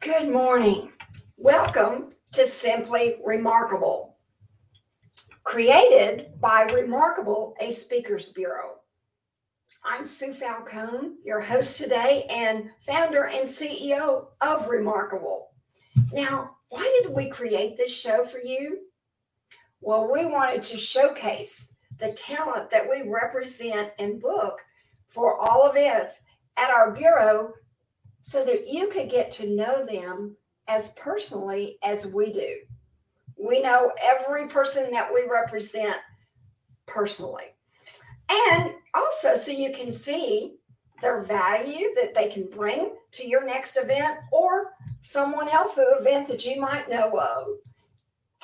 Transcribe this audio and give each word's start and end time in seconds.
Good 0.00 0.28
morning. 0.30 0.92
Welcome 1.36 2.10
to 2.32 2.46
Simply 2.46 3.16
Remarkable, 3.24 4.16
created 5.44 6.40
by 6.40 6.62
Remarkable, 6.62 7.54
a 7.60 7.70
speakers 7.70 8.30
bureau. 8.30 8.76
I'm 9.84 10.06
Sue 10.06 10.32
Falcone, 10.32 11.16
your 11.24 11.40
host 11.40 11.80
today 11.80 12.26
and 12.30 12.70
founder 12.80 13.24
and 13.24 13.48
CEO 13.48 14.26
of 14.40 14.68
Remarkable. 14.68 15.50
Now, 16.12 16.56
why 16.68 17.00
did 17.02 17.12
we 17.12 17.28
create 17.28 17.76
this 17.76 17.94
show 17.94 18.24
for 18.24 18.38
you? 18.38 18.80
Well, 19.80 20.10
we 20.10 20.24
wanted 20.24 20.62
to 20.62 20.76
showcase 20.78 21.66
the 21.98 22.12
talent 22.12 22.70
that 22.70 22.88
we 22.88 23.08
represent 23.08 23.90
and 23.98 24.20
book 24.20 24.60
for 25.08 25.38
all 25.38 25.70
events 25.70 26.22
at 26.56 26.70
our 26.70 26.92
bureau 26.92 27.52
so 28.22 28.44
that 28.44 28.66
you 28.66 28.88
could 28.88 29.10
get 29.10 29.30
to 29.32 29.50
know 29.50 29.84
them 29.84 30.34
as 30.68 30.92
personally 30.92 31.76
as 31.82 32.06
we 32.06 32.32
do. 32.32 32.56
We 33.36 33.60
know 33.60 33.92
every 34.00 34.46
person 34.46 34.90
that 34.92 35.12
we 35.12 35.28
represent 35.30 35.96
personally. 36.86 37.54
And 38.30 38.72
also, 38.94 39.34
so 39.34 39.50
you 39.50 39.72
can 39.72 39.92
see 39.92 40.54
their 41.02 41.20
value 41.20 41.88
that 41.96 42.14
they 42.14 42.28
can 42.28 42.46
bring 42.46 42.94
to 43.10 43.28
your 43.28 43.44
next 43.44 43.76
event 43.76 44.18
or 44.30 44.72
someone 45.00 45.48
else's 45.48 45.84
event 46.00 46.28
that 46.28 46.46
you 46.46 46.60
might 46.60 46.88
know 46.88 47.18
of. 47.18 47.48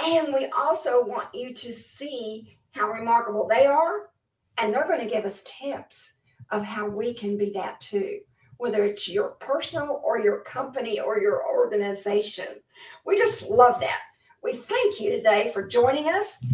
And 0.05 0.35
we 0.35 0.47
also 0.47 1.05
want 1.05 1.33
you 1.33 1.55
to 1.55 1.73
see 1.73 2.59
how 2.73 2.91
remarkable 2.91 3.47
they 3.47 3.67
are. 3.67 4.11
And 4.59 4.75
they're 4.75 4.89
going 4.89 5.01
to 5.01 5.07
give 5.07 5.25
us 5.25 5.45
tips 5.45 6.15
of 6.51 6.65
how 6.65 6.89
we 6.89 7.15
can 7.15 7.39
be 7.39 7.51
that 7.51 7.81
too, 7.81 8.19
whether 8.59 8.85
it's 8.85 9.09
your 9.09 9.31
personal 9.41 10.03
or 10.05 10.21
your 10.21 10.41
company 10.41 11.01
or 11.01 11.19
your 11.19 11.47
organization. 11.49 12.47
We 13.07 13.17
just 13.17 13.49
love 13.49 13.81
that. 13.81 14.01
We 14.43 14.53
thank 14.53 15.01
you 15.01 15.11
today 15.11 15.51
for 15.53 15.67
joining 15.67 16.09
us. 16.09 16.45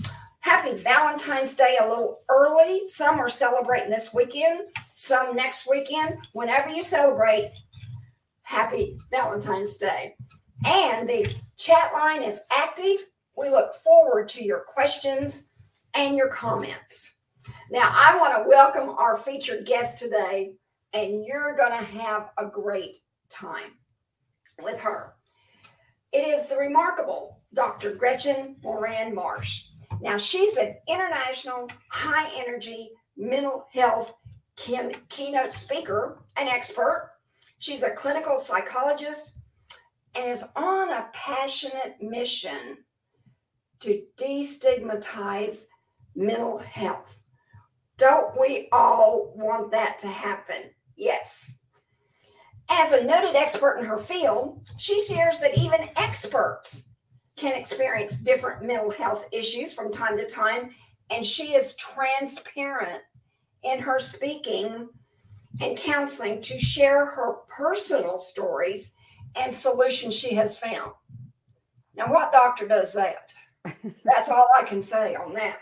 Happy 0.40 0.74
Valentine's 0.74 1.54
Day 1.56 1.78
a 1.80 1.88
little 1.88 2.20
early. 2.28 2.82
Some 2.86 3.18
are 3.18 3.28
celebrating 3.28 3.90
this 3.90 4.12
weekend, 4.12 4.68
some 4.94 5.34
next 5.34 5.68
weekend. 5.68 6.18
Whenever 6.34 6.68
you 6.68 6.82
celebrate, 6.82 7.52
happy 8.42 8.98
Valentine's 9.10 9.78
Day. 9.78 10.14
And 10.66 11.08
the 11.08 11.34
chat 11.56 11.92
line 11.94 12.22
is 12.22 12.40
active. 12.50 13.06
We 13.36 13.48
look 13.48 13.74
forward 13.74 14.28
to 14.28 14.44
your 14.44 14.60
questions 14.60 15.48
and 15.94 16.16
your 16.16 16.28
comments. 16.28 17.14
Now, 17.70 17.90
I 17.92 18.16
want 18.18 18.34
to 18.34 18.48
welcome 18.48 18.90
our 18.98 19.16
featured 19.16 19.66
guest 19.66 19.98
today, 19.98 20.52
and 20.94 21.26
you're 21.26 21.56
going 21.56 21.76
to 21.76 21.98
have 21.98 22.30
a 22.38 22.46
great 22.46 22.96
time 23.28 23.72
with 24.62 24.78
her. 24.80 25.14
It 26.12 26.26
is 26.26 26.46
the 26.46 26.56
remarkable 26.56 27.42
Dr. 27.52 27.94
Gretchen 27.96 28.56
Moran 28.62 29.14
Marsh. 29.14 29.64
Now, 30.00 30.16
she's 30.16 30.56
an 30.56 30.76
international 30.88 31.68
high 31.90 32.30
energy 32.36 32.90
mental 33.16 33.66
health 33.72 34.14
keynote 34.56 35.52
speaker, 35.52 36.22
an 36.36 36.46
expert. 36.46 37.10
She's 37.58 37.82
a 37.82 37.90
clinical 37.90 38.38
psychologist 38.38 39.38
and 40.14 40.26
is 40.26 40.44
on 40.54 40.92
a 40.92 41.08
passionate 41.12 41.96
mission 42.00 42.78
to 43.80 44.02
destigmatize 44.16 45.64
mental 46.14 46.58
health. 46.58 47.18
Don't 47.96 48.38
we 48.38 48.68
all 48.70 49.32
want 49.36 49.72
that 49.72 49.98
to 50.00 50.08
happen? 50.08 50.70
Yes. 50.96 51.56
As 52.70 52.92
a 52.92 53.04
noted 53.04 53.36
expert 53.36 53.78
in 53.78 53.84
her 53.84 53.98
field, 53.98 54.66
she 54.78 55.00
shares 55.00 55.38
that 55.40 55.58
even 55.58 55.88
experts 55.96 56.88
can 57.36 57.58
experience 57.58 58.20
different 58.20 58.64
mental 58.64 58.90
health 58.90 59.26
issues 59.32 59.74
from 59.74 59.90
time 59.90 60.16
to 60.16 60.26
time. 60.26 60.70
And 61.10 61.24
she 61.24 61.54
is 61.54 61.76
transparent 61.76 63.02
in 63.62 63.78
her 63.80 63.98
speaking 63.98 64.88
and 65.60 65.76
counseling 65.76 66.40
to 66.42 66.58
share 66.58 67.06
her 67.06 67.36
personal 67.48 68.18
stories 68.18 68.92
and 69.36 69.52
solutions 69.52 70.14
she 70.14 70.34
has 70.34 70.58
found. 70.58 70.92
Now, 71.94 72.12
what 72.12 72.32
doctor 72.32 72.66
does 72.66 72.92
that? 72.94 73.32
That's 74.04 74.30
all 74.30 74.46
I 74.58 74.64
can 74.64 74.82
say 74.82 75.14
on 75.14 75.32
that. 75.34 75.58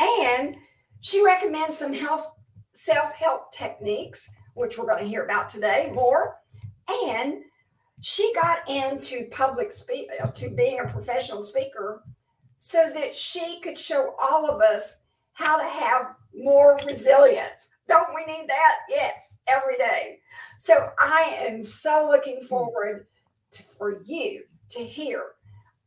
And 0.00 0.56
she 1.00 1.24
recommends 1.24 1.76
some 1.76 1.92
health 1.92 2.30
self-help 2.74 3.52
techniques, 3.52 4.30
which 4.58 4.76
we're 4.76 4.86
going 4.86 5.02
to 5.02 5.08
hear 5.08 5.24
about 5.24 5.48
today 5.48 5.90
more. 5.94 6.36
And 7.06 7.42
she 8.00 8.32
got 8.34 8.68
into 8.68 9.28
public 9.30 9.72
speak 9.72 10.08
uh, 10.22 10.28
to 10.28 10.50
being 10.50 10.80
a 10.80 10.88
professional 10.88 11.40
speaker 11.40 12.02
so 12.58 12.90
that 12.94 13.14
she 13.14 13.60
could 13.60 13.78
show 13.78 14.14
all 14.20 14.48
of 14.48 14.60
us 14.60 14.98
how 15.32 15.56
to 15.56 15.68
have 15.68 16.14
more 16.34 16.78
resilience. 16.86 17.70
Don't 17.88 18.08
we 18.14 18.24
need 18.26 18.48
that? 18.48 18.74
Yes, 18.88 19.38
every 19.46 19.76
day. 19.76 20.18
So 20.58 20.90
I 20.98 21.36
am 21.40 21.62
so 21.62 22.08
looking 22.10 22.40
forward 22.40 23.06
to, 23.52 23.62
for 23.62 24.00
you 24.04 24.42
to 24.70 24.80
hear 24.80 25.22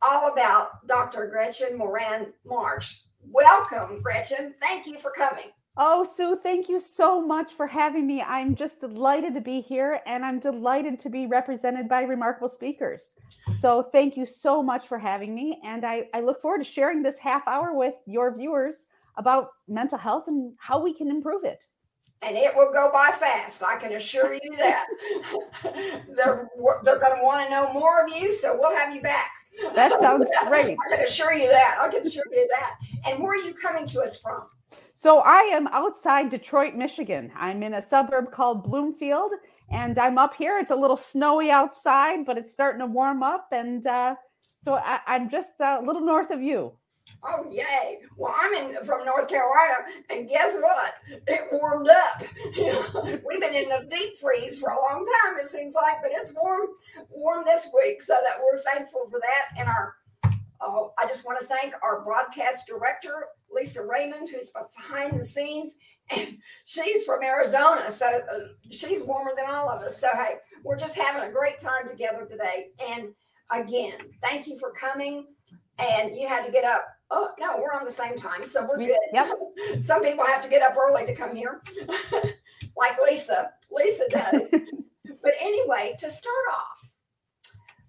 all 0.02 0.32
about 0.32 0.88
Dr. 0.88 1.28
Gretchen 1.28 1.78
Moran 1.78 2.34
Marsh. 2.46 3.02
Welcome, 3.24 4.02
Gretchen. 4.02 4.56
Thank 4.60 4.88
you 4.88 4.98
for 4.98 5.12
coming. 5.12 5.52
Oh, 5.78 6.04
Sue, 6.04 6.36
thank 6.36 6.68
you 6.68 6.82
so 6.82 7.26
much 7.26 7.54
for 7.54 7.66
having 7.66 8.06
me. 8.06 8.22
I'm 8.22 8.56
just 8.56 8.82
delighted 8.82 9.34
to 9.36 9.42
be 9.42 9.62
here 9.62 10.02
and 10.06 10.26
I'm 10.26 10.40
delighted 10.40 11.00
to 11.00 11.10
be 11.10 11.28
represented 11.28 11.88
by 11.88 12.02
remarkable 12.02 12.50
speakers. 12.50 13.14
So, 13.60 13.84
thank 13.94 14.18
you 14.18 14.26
so 14.26 14.62
much 14.62 14.88
for 14.88 15.00
having 15.00 15.34
me. 15.34 15.62
And 15.64 15.86
I, 15.86 16.10
I 16.14 16.20
look 16.20 16.42
forward 16.42 16.58
to 16.58 16.66
sharing 16.66 17.02
this 17.02 17.18
half 17.18 17.48
hour 17.48 17.74
with 17.74 17.94
your 18.06 18.36
viewers 18.36 18.88
about 19.16 19.52
mental 19.70 19.98
health 19.98 20.26
and 20.28 20.54
how 20.60 20.82
we 20.82 20.94
can 20.94 21.10
improve 21.10 21.46
it. 21.46 21.64
And 22.22 22.36
it 22.36 22.54
will 22.54 22.72
go 22.72 22.92
by 22.92 23.10
fast, 23.12 23.64
I 23.64 23.78
can 23.78 23.94
assure 23.94 24.34
you 24.34 24.56
that. 24.58 24.86
they're 26.16 26.50
they're 26.84 27.00
going 27.00 27.18
to 27.18 27.24
want 27.24 27.46
to 27.46 27.50
know 27.50 27.74
more 27.74 28.06
of 28.06 28.16
you, 28.16 28.32
so 28.32 28.56
we'll 28.60 28.76
have 28.76 28.94
you 28.94 29.02
back. 29.02 29.32
That 29.74 30.00
sounds 30.00 30.28
great. 30.48 30.78
I 30.86 30.96
can 30.96 31.06
assure 31.06 31.34
you 31.34 31.48
that. 31.48 31.78
I 31.80 31.88
can 31.88 32.06
assure 32.06 32.26
you 32.32 32.48
that. 32.60 32.76
And 33.08 33.24
where 33.24 33.32
are 33.32 33.44
you 33.44 33.54
coming 33.54 33.88
to 33.88 34.02
us 34.02 34.20
from? 34.20 34.46
So 35.02 35.22
I 35.22 35.50
am 35.52 35.66
outside 35.70 36.30
Detroit, 36.30 36.76
Michigan. 36.76 37.32
I'm 37.36 37.64
in 37.64 37.74
a 37.74 37.82
suburb 37.82 38.32
called 38.32 38.64
Bloomfield, 38.64 39.32
and 39.72 39.98
I'm 39.98 40.20
up 40.20 40.36
here. 40.36 40.60
It's 40.60 40.70
a 40.70 40.76
little 40.76 40.96
snowy 40.96 41.50
outside, 41.50 42.24
but 42.24 42.38
it's 42.38 42.54
starting 42.54 42.82
to 42.82 42.86
warm 42.86 43.24
up, 43.24 43.48
and 43.52 43.88
uh, 43.88 44.14
so 44.60 44.76
I, 44.76 45.00
am 45.08 45.28
just 45.28 45.54
a 45.60 45.82
little 45.82 46.04
north 46.04 46.30
of 46.30 46.44
you. 46.44 46.74
Oh 47.24 47.50
yay! 47.50 47.98
Well, 48.16 48.36
I'm 48.38 48.54
in 48.54 48.76
from 48.86 49.04
North 49.04 49.28
Carolina, 49.28 49.86
and 50.12 50.30
guess 50.30 50.56
what? 50.62 50.94
It 51.26 51.50
warmed 51.52 51.90
up. 51.90 52.22
we've 53.28 53.42
been 53.42 53.56
in 53.56 53.70
the 53.70 53.88
deep 53.90 54.14
freeze 54.18 54.60
for 54.60 54.70
a 54.70 54.80
long 54.80 55.04
time. 55.24 55.40
It 55.40 55.48
seems 55.48 55.74
like, 55.74 56.04
but 56.04 56.12
it's 56.14 56.32
warm, 56.36 56.68
warm 57.10 57.44
this 57.44 57.70
week, 57.76 58.04
so 58.04 58.14
that 58.14 58.40
we're 58.40 58.62
thankful 58.62 59.08
for 59.10 59.20
that. 59.20 59.60
And 59.60 59.68
our, 59.68 59.96
uh, 60.66 60.88
I 60.98 61.08
just 61.08 61.26
want 61.26 61.40
to 61.40 61.46
thank 61.46 61.74
our 61.84 62.02
broadcast 62.04 62.68
director, 62.68 63.28
Lisa 63.52 63.86
Raymond, 63.86 64.30
who's 64.30 64.50
behind 64.50 65.20
the 65.20 65.26
scenes, 65.26 65.78
and 66.10 66.38
she's 66.66 67.04
from 67.04 67.24
Arizona, 67.24 67.90
so 67.90 68.06
uh, 68.06 68.40
she's 68.70 69.02
warmer 69.04 69.32
than 69.36 69.50
all 69.50 69.70
of 69.70 69.82
us. 69.82 70.00
So 70.00 70.08
hey, 70.14 70.36
we're 70.64 70.78
just 70.78 70.96
having 70.96 71.28
a 71.28 71.32
great 71.32 71.58
time 71.58 71.88
together 71.88 72.28
today. 72.30 72.68
And 72.90 73.10
again, 73.50 73.94
thank 74.22 74.48
you 74.48 74.58
for 74.58 74.72
coming. 74.72 75.28
And 75.80 76.16
you 76.16 76.28
had 76.28 76.46
to 76.46 76.52
get 76.52 76.64
up 76.64 76.86
oh 77.12 77.30
no, 77.40 77.58
we're 77.58 77.78
on 77.78 77.86
the 77.86 77.92
same 77.92 78.16
time, 78.16 78.46
so 78.46 78.68
we're 78.68 78.78
good. 78.78 78.98
Yep. 79.14 79.30
Some 79.80 80.02
people 80.02 80.26
have 80.26 80.42
to 80.42 80.50
get 80.50 80.62
up 80.62 80.76
early 80.78 81.06
to 81.06 81.16
come 81.16 81.36
here, 81.36 81.62
like 82.78 82.98
Lisa. 83.06 83.52
Lisa 83.70 84.04
does. 84.10 84.42
but 85.22 85.34
anyway, 85.40 85.94
to 86.00 86.10
start 86.10 86.46
off, 86.52 86.81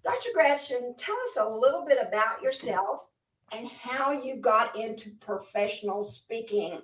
Dr. 0.03 0.29
Gretchen, 0.33 0.95
tell 0.97 1.15
us 1.15 1.37
a 1.39 1.49
little 1.49 1.85
bit 1.85 1.97
about 2.05 2.41
yourself 2.41 3.05
and 3.53 3.67
how 3.69 4.11
you 4.11 4.37
got 4.37 4.75
into 4.75 5.11
professional 5.21 6.03
speaking. 6.03 6.81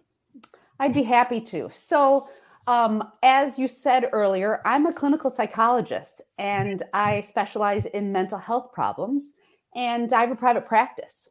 I'd 0.80 0.94
be 0.94 1.04
happy 1.04 1.42
to. 1.42 1.70
So, 1.70 2.30
um, 2.68 3.12
as 3.24 3.60
you 3.60 3.68
said 3.68 4.10
earlier, 4.14 4.62
I'm 4.64 4.86
a 4.86 4.94
clinical 4.94 5.30
psychologist 5.30 6.22
and 6.38 6.84
I 6.94 7.22
specialize 7.22 7.86
in 7.88 8.12
mental 8.12 8.38
health 8.38 8.72
problems, 8.72 9.34
and 9.76 10.14
I 10.14 10.22
have 10.22 10.32
a 10.32 10.36
private 10.36 10.66
practice. 10.66 11.30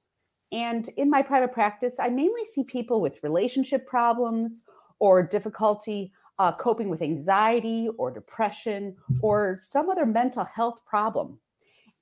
And 0.53 0.89
in 0.97 1.09
my 1.09 1.23
private 1.23 1.53
practice, 1.53 1.97
I 1.99 2.09
mainly 2.09 2.45
see 2.45 2.65
people 2.65 3.01
with 3.01 3.23
relationship 3.23 3.87
problems 3.87 4.63
or 4.99 5.23
difficulty 5.23 6.13
uh, 6.39 6.53
coping 6.53 6.89
with 6.89 7.03
anxiety 7.03 7.89
or 7.99 8.11
depression 8.11 8.97
or 9.23 9.61
some 9.63 9.91
other 9.91 10.07
mental 10.07 10.45
health 10.45 10.81
problem. 10.87 11.39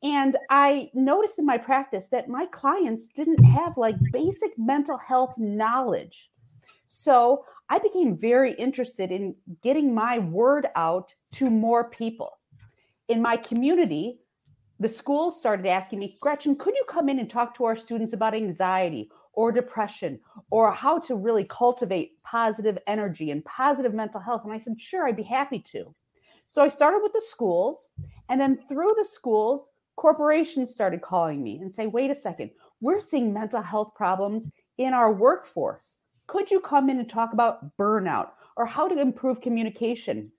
And 0.07 0.37
I 0.51 0.89
noticed 0.95 1.41
in 1.41 1.47
my 1.47 1.59
practice 1.59 2.07
that 2.11 2.29
my 2.29 2.47
clients 2.47 3.09
didn't 3.09 3.43
have 3.43 3.77
like 3.77 3.97
basic 4.13 4.57
mental 4.57 4.99
health 4.99 5.35
knowledge. 5.37 6.31
So 6.87 7.45
I 7.71 7.81
became 7.81 8.17
very 8.17 8.53
interested 8.53 9.11
in 9.11 9.35
getting 9.65 9.93
my 9.93 10.21
word 10.21 10.69
out 10.77 11.13
to 11.33 11.51
more 11.51 11.91
people. 11.91 12.39
in 13.09 13.23
my 13.23 13.37
community, 13.37 14.19
the 14.81 14.89
schools 14.89 15.39
started 15.39 15.67
asking 15.67 15.99
me, 16.01 16.17
Gretchen, 16.21 16.57
could 16.57 16.75
you 16.75 16.85
come 16.89 17.09
in 17.09 17.19
and 17.19 17.31
talk 17.31 17.55
to 17.57 17.65
our 17.65 17.77
students 17.77 18.13
about 18.13 18.35
anxiety 18.35 19.11
or 19.33 19.53
depression 19.53 20.19
or 20.51 20.73
how 20.73 20.99
to 20.99 21.15
really 21.15 21.45
cultivate 21.45 22.23
positive 22.25 22.79
energy 22.87 23.31
and 23.31 23.45
positive 23.45 23.95
mental 23.95 24.21
health? 24.21 24.43
And 24.45 24.53
I 24.53 24.59
said, 24.59 24.81
sure, 24.81 25.07
I'd 25.07 25.17
be 25.17 25.23
happy 25.23 25.61
to. 25.73 25.95
So 26.49 26.63
I 26.63 26.69
started 26.69 27.01
with 27.03 27.13
the 27.13 27.25
schools. 27.27 27.91
And 28.29 28.41
then 28.41 28.59
through 28.69 28.95
the 28.97 29.09
schools, 29.11 29.71
corporations 29.97 30.71
started 30.71 31.03
calling 31.03 31.43
me 31.43 31.59
and 31.59 31.73
say, 31.73 31.87
wait 31.87 32.11
a 32.11 32.15
second, 32.15 32.51
we're 32.81 33.01
seeing 33.01 33.33
mental 33.33 33.63
health 33.63 33.95
problems 33.95 34.51
in 34.79 34.93
our 34.93 35.13
workforce. 35.13 35.99
Could 36.27 36.51
you 36.51 36.61
come 36.61 36.91
in 36.91 36.99
and 36.99 37.09
talk 37.09 37.33
about 37.33 37.77
burnout 37.77 38.31
or 38.57 38.67
how 38.67 38.89
to 38.89 39.01
improve 39.01 39.41
communication? 39.41 40.31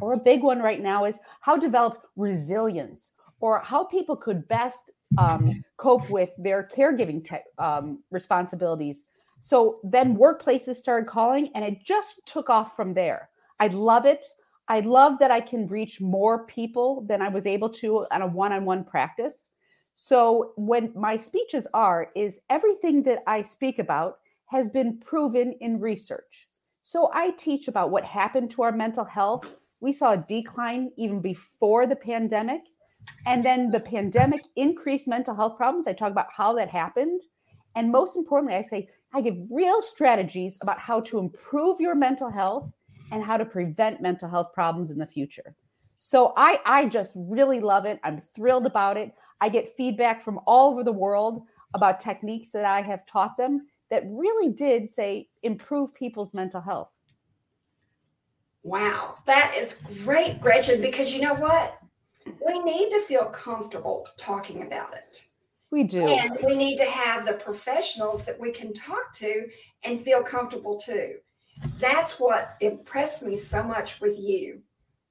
Or 0.00 0.14
a 0.14 0.18
big 0.18 0.42
one 0.42 0.60
right 0.60 0.80
now 0.80 1.04
is 1.04 1.18
how 1.40 1.54
to 1.54 1.60
develop 1.60 2.02
resilience 2.16 3.12
or 3.40 3.60
how 3.60 3.84
people 3.84 4.16
could 4.16 4.46
best 4.48 4.90
um, 5.18 5.62
cope 5.76 6.08
with 6.10 6.30
their 6.38 6.68
caregiving 6.74 7.24
te- 7.24 7.62
um, 7.62 8.02
responsibilities. 8.10 9.04
So 9.40 9.78
then 9.84 10.16
workplaces 10.16 10.74
started 10.74 11.08
calling 11.08 11.50
and 11.54 11.64
it 11.64 11.84
just 11.84 12.20
took 12.26 12.50
off 12.50 12.74
from 12.74 12.94
there. 12.94 13.30
I 13.60 13.68
love 13.68 14.04
it. 14.04 14.26
I 14.68 14.80
love 14.80 15.18
that 15.20 15.30
I 15.30 15.40
can 15.40 15.68
reach 15.68 16.00
more 16.00 16.44
people 16.46 17.04
than 17.08 17.22
I 17.22 17.28
was 17.28 17.46
able 17.46 17.68
to 17.70 18.06
on 18.10 18.22
a 18.22 18.26
one 18.26 18.52
on 18.52 18.64
one 18.64 18.84
practice. 18.84 19.50
So, 19.94 20.52
when 20.56 20.92
my 20.94 21.16
speeches 21.16 21.66
are, 21.72 22.10
is 22.14 22.40
everything 22.50 23.02
that 23.04 23.22
I 23.26 23.42
speak 23.42 23.78
about 23.78 24.18
has 24.46 24.68
been 24.68 24.98
proven 24.98 25.54
in 25.60 25.80
research. 25.80 26.48
So, 26.82 27.10
I 27.14 27.30
teach 27.30 27.68
about 27.68 27.90
what 27.90 28.04
happened 28.04 28.50
to 28.52 28.62
our 28.62 28.72
mental 28.72 29.04
health. 29.04 29.46
We 29.80 29.92
saw 29.92 30.12
a 30.12 30.24
decline 30.28 30.90
even 30.96 31.20
before 31.20 31.86
the 31.86 31.96
pandemic. 31.96 32.62
And 33.24 33.44
then 33.44 33.70
the 33.70 33.80
pandemic 33.80 34.42
increased 34.56 35.06
mental 35.06 35.34
health 35.34 35.56
problems. 35.56 35.86
I 35.86 35.92
talk 35.92 36.10
about 36.10 36.26
how 36.36 36.52
that 36.54 36.68
happened. 36.68 37.20
And 37.76 37.92
most 37.92 38.16
importantly, 38.16 38.56
I 38.56 38.62
say, 38.62 38.88
I 39.14 39.20
give 39.20 39.36
real 39.50 39.80
strategies 39.80 40.58
about 40.60 40.80
how 40.80 41.00
to 41.02 41.18
improve 41.18 41.80
your 41.80 41.94
mental 41.94 42.30
health 42.30 42.70
and 43.12 43.22
how 43.22 43.36
to 43.36 43.44
prevent 43.44 44.00
mental 44.00 44.28
health 44.28 44.52
problems 44.52 44.90
in 44.90 44.98
the 44.98 45.06
future. 45.06 45.54
So 45.98 46.32
I 46.36 46.60
I 46.64 46.86
just 46.86 47.14
really 47.16 47.60
love 47.60 47.86
it. 47.86 48.00
I'm 48.04 48.20
thrilled 48.34 48.66
about 48.66 48.96
it. 48.96 49.12
I 49.40 49.48
get 49.48 49.76
feedback 49.76 50.24
from 50.24 50.40
all 50.46 50.70
over 50.70 50.84
the 50.84 50.92
world 50.92 51.42
about 51.74 52.00
techniques 52.00 52.50
that 52.50 52.64
I 52.64 52.82
have 52.82 53.06
taught 53.06 53.36
them 53.36 53.66
that 53.90 54.04
really 54.06 54.52
did 54.52 54.90
say 54.90 55.28
improve 55.42 55.94
people's 55.94 56.34
mental 56.34 56.60
health. 56.60 56.90
Wow, 58.62 59.16
that 59.26 59.54
is 59.56 59.80
great, 60.02 60.40
Gretchen, 60.40 60.80
because 60.80 61.12
you 61.12 61.20
know 61.20 61.34
what? 61.34 61.78
We 62.44 62.58
need 62.60 62.90
to 62.90 63.00
feel 63.00 63.26
comfortable 63.26 64.08
talking 64.16 64.66
about 64.66 64.94
it. 64.94 65.24
We 65.70 65.84
do. 65.84 66.04
And 66.04 66.38
we 66.44 66.56
need 66.56 66.76
to 66.78 66.84
have 66.84 67.26
the 67.26 67.34
professionals 67.34 68.24
that 68.24 68.40
we 68.40 68.50
can 68.50 68.72
talk 68.72 69.12
to 69.14 69.48
and 69.84 70.00
feel 70.00 70.22
comfortable 70.22 70.78
too. 70.78 71.16
That's 71.78 72.18
what 72.20 72.56
impressed 72.60 73.24
me 73.24 73.36
so 73.36 73.62
much 73.62 74.00
with 74.00 74.18
you 74.18 74.62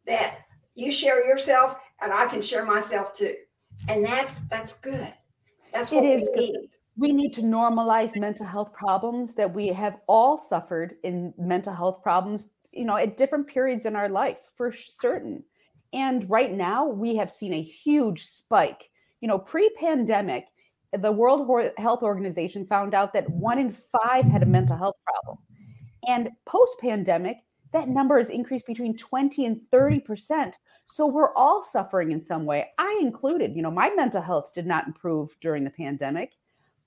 that 0.08 0.40
you 0.76 0.92
share 0.92 1.26
yourself 1.26 1.76
and 2.02 2.12
I 2.14 2.26
can 2.28 2.42
share 2.42 2.66
myself 2.66 3.14
too. 3.14 3.34
And 3.88 4.06
that's 4.06 4.40
that's 4.48 4.80
good. 4.80 5.14
That's 5.74 5.92
what 5.92 6.06
it 6.06 6.22
is 6.22 6.30
we 6.36 6.52
need. 6.52 6.70
We 6.98 7.12
need 7.12 7.34
to 7.34 7.42
normalize 7.42 8.16
mental 8.16 8.46
health 8.46 8.72
problems 8.72 9.34
that 9.36 9.54
we 9.54 9.68
have 9.68 9.98
all 10.08 10.38
suffered 10.38 10.96
in 11.04 11.34
mental 11.38 11.74
health 11.74 12.02
problems, 12.02 12.46
you 12.72 12.86
know, 12.86 12.96
at 12.96 13.18
different 13.18 13.48
periods 13.48 13.86
in 13.86 13.98
our 13.98 14.08
life 14.08 14.38
for 14.56 14.72
certain. 14.72 15.44
And 15.92 16.30
right 16.30 16.52
now, 16.52 16.88
we 16.88 17.18
have 17.18 17.32
seen 17.32 17.54
a 17.54 17.62
huge 17.62 18.26
spike. 18.26 18.90
You 19.20 19.28
know, 19.28 19.40
pre 19.40 19.70
pandemic, 19.72 20.46
the 20.98 21.12
World 21.12 21.50
Health 21.78 22.04
Organization 22.04 22.66
found 22.66 22.94
out 22.94 23.12
that 23.14 23.30
one 23.30 23.60
in 23.60 23.72
five 23.72 24.26
had 24.26 24.44
a 24.44 24.46
mental 24.46 24.78
health 24.78 24.96
problem. 25.06 25.38
And 26.08 26.30
post 26.46 26.80
pandemic, 26.80 27.38
that 27.74 27.90
number 27.90 28.18
has 28.18 28.30
increased 28.30 28.68
between 28.68 28.96
20 28.96 29.46
and 29.46 29.60
30%. 29.72 30.54
So 30.88 31.08
we're 31.08 31.34
all 31.34 31.64
suffering 31.64 32.12
in 32.12 32.22
some 32.22 32.46
way. 32.46 32.68
I 32.78 32.98
included, 33.02 33.56
you 33.56 33.62
know, 33.62 33.72
my 33.72 33.90
mental 33.96 34.22
health 34.22 34.54
did 34.54 34.66
not 34.66 34.88
improve 34.88 35.36
during 35.42 35.64
the 35.64 35.70
pandemic, 35.72 36.34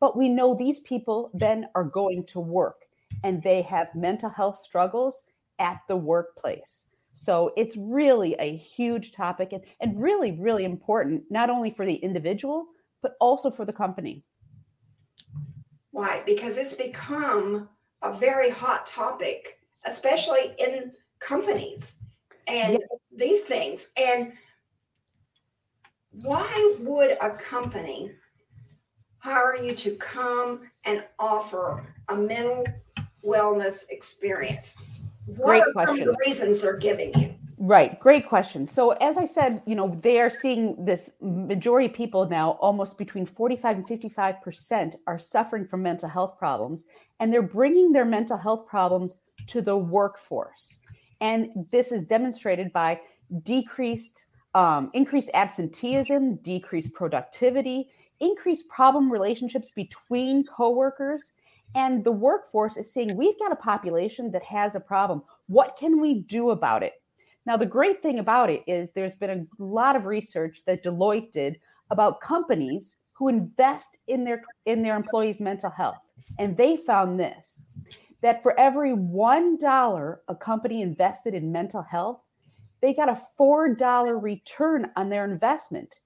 but 0.00 0.16
we 0.16 0.28
know 0.28 0.54
these 0.54 0.80
people 0.80 1.30
then 1.34 1.68
are 1.74 1.84
going 1.84 2.24
to 2.26 2.40
work 2.40 2.86
and 3.24 3.42
they 3.42 3.62
have 3.62 3.94
mental 3.94 4.30
health 4.30 4.60
struggles 4.62 5.24
at 5.58 5.80
the 5.88 5.96
workplace. 5.96 6.84
So 7.14 7.52
it's 7.56 7.76
really 7.76 8.34
a 8.38 8.56
huge 8.56 9.12
topic 9.12 9.52
and, 9.52 9.64
and 9.80 10.00
really, 10.00 10.32
really 10.32 10.64
important, 10.64 11.24
not 11.30 11.50
only 11.50 11.70
for 11.70 11.84
the 11.84 11.96
individual, 11.96 12.66
but 13.02 13.16
also 13.20 13.50
for 13.50 13.64
the 13.64 13.72
company. 13.72 14.24
Why? 15.90 16.22
Because 16.24 16.56
it's 16.56 16.74
become 16.74 17.68
a 18.02 18.12
very 18.12 18.50
hot 18.50 18.86
topic, 18.86 19.58
especially 19.86 20.54
in 20.58 20.92
companies 21.18 21.96
and 22.46 22.74
yeah. 22.74 22.78
these 23.14 23.42
things. 23.42 23.88
And 23.96 24.32
why 26.10 26.76
would 26.80 27.16
a 27.20 27.30
company 27.30 28.12
hire 29.18 29.56
you 29.56 29.74
to 29.74 29.94
come 29.96 30.68
and 30.84 31.04
offer 31.18 31.84
a 32.08 32.16
mental 32.16 32.64
wellness 33.24 33.84
experience? 33.90 34.76
What 35.26 35.46
Great 35.46 35.62
are 35.62 35.72
question. 35.72 36.06
the 36.06 36.16
reasons 36.24 36.60
they're 36.60 36.76
giving 36.76 37.12
you? 37.18 37.34
Right. 37.60 37.98
Great 37.98 38.28
question. 38.28 38.68
So, 38.68 38.92
as 38.92 39.16
I 39.16 39.24
said, 39.24 39.62
you 39.66 39.74
know, 39.74 39.98
they 40.02 40.20
are 40.20 40.30
seeing 40.30 40.84
this 40.84 41.10
majority 41.20 41.86
of 41.86 41.92
people 41.92 42.28
now, 42.28 42.52
almost 42.60 42.96
between 42.96 43.26
45 43.26 43.78
and 43.78 43.88
55% 43.88 44.94
are 45.08 45.18
suffering 45.18 45.66
from 45.66 45.82
mental 45.82 46.08
health 46.08 46.38
problems, 46.38 46.84
and 47.18 47.32
they're 47.32 47.42
bringing 47.42 47.90
their 47.90 48.04
mental 48.04 48.36
health 48.36 48.68
problems 48.68 49.16
to 49.48 49.60
the 49.60 49.76
workforce. 49.76 50.78
And 51.20 51.66
this 51.72 51.90
is 51.90 52.04
demonstrated 52.04 52.72
by 52.72 53.00
decreased, 53.42 54.26
um, 54.54 54.90
increased 54.94 55.30
absenteeism, 55.34 56.36
decreased 56.36 56.94
productivity, 56.94 57.88
increased 58.20 58.68
problem 58.68 59.10
relationships 59.10 59.72
between 59.72 60.44
coworkers. 60.44 61.32
And 61.74 62.04
the 62.04 62.12
workforce 62.12 62.76
is 62.76 62.92
saying, 62.92 63.16
we've 63.16 63.38
got 63.40 63.50
a 63.50 63.56
population 63.56 64.30
that 64.30 64.44
has 64.44 64.76
a 64.76 64.80
problem. 64.80 65.22
What 65.48 65.76
can 65.76 66.00
we 66.00 66.20
do 66.20 66.50
about 66.50 66.84
it? 66.84 66.92
Now, 67.48 67.56
the 67.56 67.64
great 67.64 68.02
thing 68.02 68.18
about 68.18 68.50
it 68.50 68.62
is 68.66 68.92
there's 68.92 69.16
been 69.16 69.30
a 69.58 69.62
lot 69.62 69.96
of 69.96 70.04
research 70.04 70.60
that 70.66 70.84
Deloitte 70.84 71.32
did 71.32 71.58
about 71.88 72.20
companies 72.20 72.96
who 73.12 73.28
invest 73.28 74.00
in 74.06 74.22
their 74.22 74.42
in 74.66 74.82
their 74.82 74.96
employees' 74.96 75.40
mental 75.40 75.70
health. 75.70 75.96
And 76.38 76.58
they 76.58 76.76
found 76.76 77.18
this 77.18 77.62
that 78.20 78.42
for 78.42 78.58
every 78.60 78.90
$1 78.90 80.16
a 80.28 80.34
company 80.34 80.82
invested 80.82 81.32
in 81.32 81.50
mental 81.50 81.80
health, 81.80 82.20
they 82.82 82.92
got 82.92 83.08
a 83.08 83.18
$4 83.40 84.22
return 84.22 84.90
on 84.96 85.08
their 85.08 85.24
investment 85.24 86.00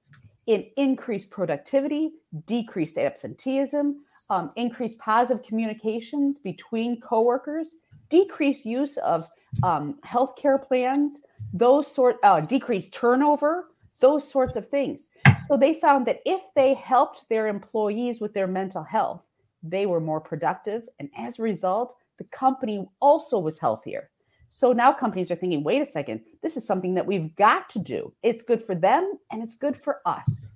in 0.47 0.65
increased 0.77 1.31
productivity, 1.33 2.13
decreased 2.47 2.99
absenteeism, 2.99 4.05
um, 4.31 4.53
increased 4.55 5.01
positive 5.01 5.45
communications 5.45 6.39
between 6.39 7.01
coworkers, 7.01 7.75
decreased 8.11 8.65
use 8.65 8.97
of 8.99 9.27
um, 9.63 9.99
healthcare 10.05 10.63
plans, 10.63 11.23
those 11.53 11.93
sort 11.93 12.17
uh, 12.23 12.41
decreased 12.41 12.93
turnover, 12.93 13.69
those 14.01 14.29
sorts 14.29 14.57
of 14.57 14.69
things. 14.69 15.09
So 15.47 15.57
they 15.57 15.75
found 15.75 16.07
that 16.07 16.21
if 16.25 16.41
they 16.55 16.75
helped 16.75 17.29
their 17.29 17.47
employees 17.47 18.21
with 18.21 18.35
their 18.35 18.47
mental 18.47 18.83
health, 18.83 19.25
they 19.63 19.87
were 19.87 20.01
more 20.01 20.21
productive, 20.21 20.83
and 20.99 21.09
as 21.17 21.39
a 21.39 21.43
result, 21.43 21.95
the 22.19 22.25
company 22.25 22.87
also 23.01 23.39
was 23.39 23.59
healthier. 23.59 24.11
So 24.51 24.73
now 24.73 24.93
companies 24.93 25.31
are 25.31 25.37
thinking, 25.37 25.65
wait 25.65 25.81
a 25.81 25.87
second, 25.87 26.21
this 26.43 26.59
is 26.59 26.67
something 26.67 26.95
that 26.95 27.07
we've 27.07 27.35
got 27.37 27.71
to 27.71 27.79
do. 27.79 28.13
It's 28.23 28.43
good 28.43 28.61
for 28.61 28.75
them 28.75 29.15
and 29.31 29.43
it's 29.43 29.55
good 29.55 29.77
for 29.77 30.01
us. 30.05 30.51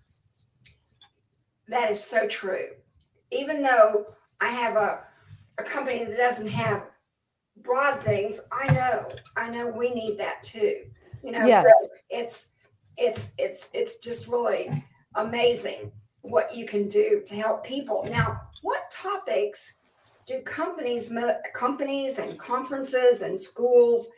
That 1.68 1.90
is 1.90 2.04
so 2.04 2.28
true. 2.28 2.68
Even 3.30 3.62
though 3.62 4.06
I 4.40 4.48
have 4.48 4.76
a, 4.76 5.00
a 5.56 5.62
company 5.62 6.04
that 6.04 6.16
doesn't 6.16 6.48
have 6.48 6.82
broad 7.62 8.00
things, 8.00 8.40
I 8.52 8.72
know, 8.72 9.08
I 9.36 9.50
know 9.50 9.66
we 9.66 9.90
need 9.94 10.18
that 10.18 10.42
too. 10.42 10.84
You 11.22 11.32
know, 11.32 11.46
yes. 11.46 11.64
so 11.64 11.88
it's 12.10 12.50
it's 12.96 13.32
it's 13.38 13.68
it's 13.72 13.96
just 13.96 14.28
really 14.28 14.84
amazing 15.16 15.90
what 16.22 16.56
you 16.56 16.66
can 16.66 16.88
do 16.88 17.22
to 17.26 17.34
help 17.34 17.64
people. 17.64 18.06
Now, 18.10 18.40
what 18.62 18.90
topics 18.90 19.76
do 20.26 20.40
companies 20.42 21.12
companies 21.54 22.18
and 22.18 22.38
conferences 22.38 23.22
and 23.22 23.38
schools 23.38 24.10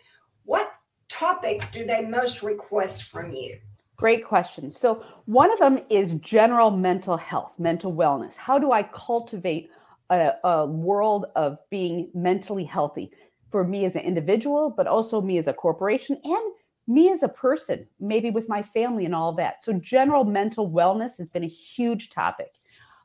what 0.49 0.73
topics 1.11 1.71
do 1.71 1.85
they 1.85 2.01
most 2.01 2.43
request 2.43 3.05
from 3.05 3.33
you? 3.33 3.59
Great 3.97 4.25
question. 4.25 4.73
So, 4.73 5.05
one 5.27 5.53
of 5.53 5.59
them 5.59 5.81
is 5.91 6.15
general 6.15 6.71
mental 6.71 7.19
health, 7.19 7.59
mental 7.59 7.93
wellness. 7.93 8.37
How 8.37 8.59
do 8.59 8.73
I 8.73 8.85
cultivate 8.85 9.71
a, 10.09 10.33
a 10.45 10.65
world 10.65 11.27
of 11.37 11.59
being 11.69 12.09
mentally 12.15 12.65
healthy? 12.65 13.11
For 13.51 13.65
me 13.65 13.85
as 13.85 13.97
an 13.97 14.03
individual, 14.03 14.71
but 14.71 14.87
also 14.87 15.21
me 15.21 15.39
as 15.39 15.49
a 15.49 15.53
corporation 15.53 16.21
and 16.25 16.53
me 16.87 17.11
as 17.11 17.23
a 17.23 17.29
person, 17.29 17.87
maybe 18.01 18.31
with 18.31 18.49
my 18.49 18.63
family 18.63 19.05
and 19.05 19.15
all 19.15 19.33
that. 19.35 19.63
So, 19.63 19.75
general 19.75 20.25
mental 20.25 20.71
wellness 20.71 21.19
has 21.19 21.31
been 21.31 21.45
a 21.45 21.49
huge 21.49 22.11
topic. 22.11 22.53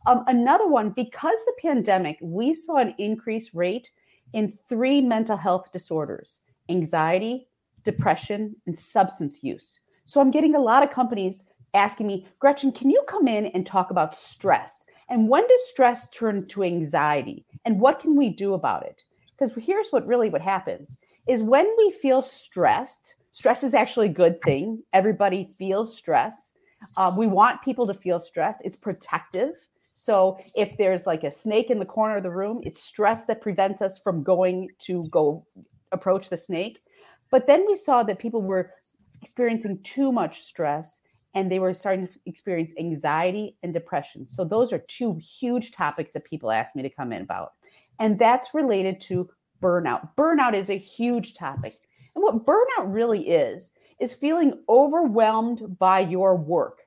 Um, 0.06 0.24
another 0.28 0.68
one, 0.68 0.90
because 0.90 1.38
the 1.46 1.54
pandemic, 1.62 2.18
we 2.22 2.54
saw 2.54 2.78
an 2.78 2.96
increased 2.98 3.54
rate 3.54 3.92
in 4.34 4.52
three 4.70 5.02
mental 5.02 5.38
health 5.38 5.72
disorders 5.72 6.40
anxiety, 6.70 7.48
depression, 7.84 8.56
and 8.66 8.78
substance 8.78 9.44
use. 9.44 9.80
So, 10.06 10.22
I'm 10.22 10.32
getting 10.32 10.56
a 10.56 10.62
lot 10.62 10.84
of 10.84 10.92
companies 10.92 11.46
asking 11.74 12.08
me, 12.08 12.28
Gretchen, 12.40 12.72
can 12.72 12.90
you 12.90 13.04
come 13.08 13.28
in 13.28 13.48
and 13.48 13.66
talk 13.66 13.92
about 13.92 14.16
stress? 14.16 14.86
And 15.10 15.28
when 15.28 15.46
does 15.48 15.70
stress 15.70 16.10
turn 16.10 16.48
to 16.48 16.64
anxiety? 16.64 17.46
And 17.66 17.80
what 17.80 18.00
can 18.00 18.16
we 18.16 18.30
do 18.30 18.54
about 18.54 18.86
it? 18.86 19.02
Because 19.44 19.66
here's 19.66 19.90
what 19.90 20.08
really 20.08 20.30
what 20.30 20.42
happens 20.42 20.98
is 21.28 21.42
when 21.42 21.68
we 21.78 21.92
feel 21.92 22.22
stressed, 22.22 23.16
stress 23.32 23.64
is 23.64 23.74
actually 23.74 24.08
a 24.08 24.14
good 24.14 24.42
thing. 24.42 24.84
Everybody 24.94 25.54
feels 25.58 25.96
stress. 25.96 26.54
Uh, 26.98 27.14
we 27.18 27.28
want 27.28 27.62
people 27.62 27.88
to 27.88 27.94
feel 27.94 28.20
stress. 28.20 28.62
It's 28.62 28.76
protective. 28.76 29.56
So 29.96 30.40
if 30.56 30.78
there's 30.78 31.06
like 31.06 31.24
a 31.24 31.32
snake 31.32 31.70
in 31.70 31.80
the 31.80 31.86
corner 31.86 32.18
of 32.18 32.24
the 32.24 32.30
room, 32.30 32.62
it's 32.64 32.82
stress 32.82 33.26
that 33.26 33.42
prevents 33.42 33.82
us 33.82 34.00
from 34.00 34.24
going 34.24 34.70
to 34.80 35.04
go 35.10 35.46
approach 35.92 36.30
the 36.30 36.38
snake. 36.38 36.80
But 37.32 37.48
then 37.48 37.66
we 37.68 37.76
saw 37.76 38.04
that 38.04 38.20
people 38.20 38.42
were 38.42 38.72
experiencing 39.22 39.80
too 39.84 40.12
much 40.12 40.42
stress 40.42 41.00
and 41.36 41.52
they 41.52 41.60
were 41.60 41.74
starting 41.74 42.08
to 42.08 42.14
experience 42.26 42.74
anxiety 42.78 43.56
and 43.64 43.74
depression. 43.74 44.28
So 44.28 44.46
those 44.46 44.72
are 44.72 44.80
two 44.80 45.20
huge 45.40 45.72
topics 45.72 46.14
that 46.14 46.26
people 46.26 46.52
ask 46.52 46.76
me 46.76 46.84
to 46.84 46.90
come 46.90 47.12
in 47.12 47.22
about. 47.22 47.54
And 48.00 48.18
that's 48.20 48.54
related 48.54 49.00
to 49.02 49.30
burnout. 49.62 50.10
Burnout 50.18 50.54
is 50.54 50.70
a 50.70 50.78
huge 50.78 51.36
topic. 51.36 51.74
And 52.16 52.24
what 52.24 52.46
burnout 52.46 52.94
really 52.94 53.30
is, 53.30 53.72
is 54.00 54.14
feeling 54.14 54.62
overwhelmed 54.68 55.78
by 55.80 56.02
your 56.02 56.36
work. 56.36 56.82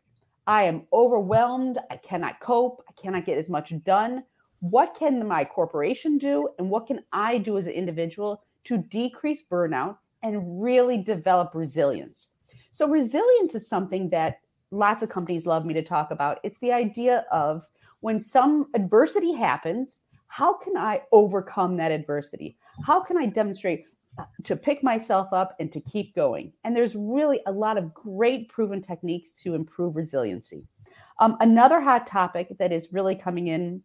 I 0.47 0.65
am 0.65 0.87
overwhelmed. 0.93 1.79
I 1.91 1.97
cannot 1.97 2.41
cope. 2.41 2.85
I 2.89 2.93
cannot 3.01 3.25
get 3.25 3.39
as 3.39 3.49
much 3.49 3.73
done. 3.85 4.23
What 4.61 4.95
can 4.99 5.27
my 5.27 5.45
corporation 5.45 6.19
do? 6.19 6.51
And 6.59 6.71
what 6.71 6.87
can 6.87 7.03
I 7.13 7.39
do 7.39 7.59
as 7.59 7.67
an 7.67 7.73
individual 7.73 8.43
to 8.65 8.79
decrease 8.79 9.43
burnout 9.51 9.97
and 10.23 10.63
really 10.63 10.99
develop 10.99 11.55
resilience? 11.55 12.29
So, 12.71 12.89
resilience 12.89 13.55
is 13.55 13.67
something 13.67 14.11
that 14.11 14.41
lots 14.71 15.03
of 15.03 15.09
companies 15.09 15.47
love 15.47 15.65
me 15.65 15.75
to 15.75 15.83
talk 15.83 16.11
about. 16.11 16.39
It's 16.43 16.59
the 16.59 16.73
idea 16.73 17.25
of 17.31 17.67
when 18.01 18.21
some 18.21 18.69
adversity 18.75 19.33
happens, 19.33 20.01
how 20.29 20.57
can 20.57 20.77
I 20.77 21.03
overcome 21.13 21.77
that 21.77 21.93
adversity? 21.93 22.57
How 22.85 23.01
can 23.01 23.17
I 23.17 23.27
demonstrate 23.27 23.85
uh, 24.19 24.25
to 24.45 24.57
pick 24.57 24.83
myself 24.83 25.33
up 25.33 25.57
and 25.61 25.71
to 25.73 25.81
keep 25.81 26.15
going? 26.15 26.53
And 26.65 26.77
there's 26.77 26.95
really 26.95 27.41
a 27.47 27.53
lot 27.53 27.79
of 27.79 27.93
great 27.95 28.49
proven 28.49 28.83
techniques 28.83 29.33
to 29.43 29.55
improve 29.55 29.97
resiliency. 29.97 30.67
Um, 31.21 31.37
another 31.41 31.81
hot 31.81 32.07
topic 32.07 32.57
that 32.59 32.73
is 32.73 32.89
really 32.93 33.15
coming 33.15 33.49
in 33.49 33.83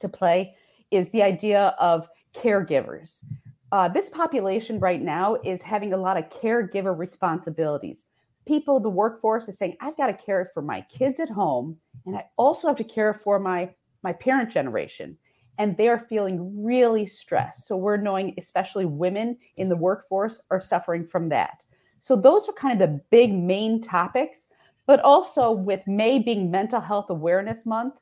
to 0.00 0.08
play 0.08 0.54
is 0.90 1.10
the 1.10 1.22
idea 1.22 1.74
of 1.78 2.08
caregivers. 2.34 3.24
Uh, 3.72 3.88
this 3.88 4.08
population 4.08 4.78
right 4.78 5.02
now 5.02 5.36
is 5.44 5.62
having 5.62 5.92
a 5.92 5.96
lot 5.96 6.16
of 6.16 6.28
caregiver 6.28 6.96
responsibilities 6.96 8.04
people, 8.46 8.80
the 8.80 8.88
workforce 8.88 9.48
is 9.48 9.58
saying, 9.58 9.76
I've 9.80 9.96
got 9.96 10.06
to 10.06 10.14
care 10.14 10.50
for 10.54 10.62
my 10.62 10.80
kids 10.82 11.20
at 11.20 11.28
home, 11.28 11.76
and 12.06 12.16
I 12.16 12.24
also 12.36 12.68
have 12.68 12.76
to 12.76 12.84
care 12.84 13.12
for 13.12 13.38
my 13.38 13.70
my 14.02 14.12
parent 14.12 14.50
generation. 14.50 15.18
And 15.58 15.76
they're 15.76 15.98
feeling 15.98 16.64
really 16.64 17.06
stressed. 17.06 17.66
So 17.66 17.76
we're 17.76 17.96
knowing, 17.96 18.34
especially 18.38 18.84
women 18.84 19.38
in 19.56 19.68
the 19.68 19.76
workforce 19.76 20.40
are 20.50 20.60
suffering 20.60 21.06
from 21.06 21.28
that. 21.30 21.62
So 22.00 22.14
those 22.14 22.48
are 22.48 22.52
kind 22.52 22.80
of 22.80 22.88
the 22.88 23.00
big 23.10 23.32
main 23.32 23.80
topics. 23.80 24.48
But 24.86 25.00
also 25.00 25.50
with 25.50 25.86
May 25.86 26.20
being 26.20 26.50
Mental 26.50 26.80
Health 26.80 27.10
Awareness 27.10 27.66
Month, 27.66 27.94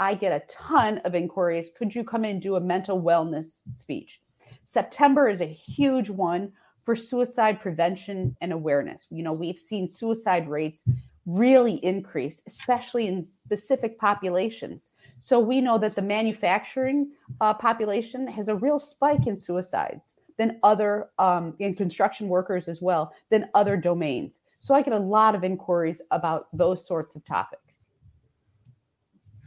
I 0.00 0.14
get 0.14 0.32
a 0.32 0.44
ton 0.52 0.98
of 1.04 1.14
inquiries. 1.14 1.70
Could 1.78 1.94
you 1.94 2.02
come 2.02 2.24
in 2.24 2.32
and 2.32 2.42
do 2.42 2.56
a 2.56 2.60
mental 2.60 3.00
wellness 3.00 3.60
speech? 3.76 4.20
September 4.64 5.28
is 5.28 5.40
a 5.40 5.46
huge 5.46 6.10
one 6.10 6.52
for 6.82 6.96
suicide 6.96 7.60
prevention 7.60 8.36
and 8.40 8.52
awareness. 8.52 9.06
You 9.10 9.22
know, 9.22 9.32
we've 9.32 9.58
seen 9.58 9.88
suicide 9.88 10.48
rates 10.48 10.82
really 11.26 11.74
increase, 11.84 12.42
especially 12.48 13.06
in 13.06 13.24
specific 13.24 13.98
populations. 13.98 14.90
So 15.22 15.38
we 15.38 15.60
know 15.60 15.78
that 15.78 15.94
the 15.94 16.02
manufacturing 16.02 17.12
uh, 17.40 17.54
population 17.54 18.26
has 18.26 18.48
a 18.48 18.56
real 18.56 18.80
spike 18.80 19.28
in 19.28 19.36
suicides 19.36 20.18
than 20.36 20.58
other 20.64 21.10
um, 21.16 21.54
in 21.60 21.76
construction 21.76 22.26
workers 22.26 22.66
as 22.66 22.82
well 22.82 23.14
than 23.30 23.48
other 23.54 23.76
domains. 23.76 24.40
So 24.58 24.74
I 24.74 24.82
get 24.82 24.94
a 24.94 24.98
lot 24.98 25.36
of 25.36 25.44
inquiries 25.44 26.02
about 26.10 26.46
those 26.52 26.84
sorts 26.84 27.14
of 27.14 27.24
topics. 27.24 27.90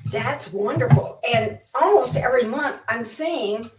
That's 0.05 0.53
wonderful. 0.53 1.19
And 1.33 1.59
almost 1.73 2.15
every 2.15 2.45
month 2.45 2.81
I'm 2.87 3.03
seeing 3.03 3.69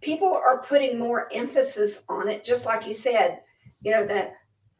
people 0.00 0.28
are 0.28 0.62
putting 0.62 1.00
more 1.00 1.28
emphasis 1.34 2.04
on 2.08 2.28
it, 2.28 2.44
just 2.44 2.64
like 2.64 2.86
you 2.86 2.92
said, 2.92 3.40
you 3.82 3.90
know, 3.90 4.06
the 4.06 4.30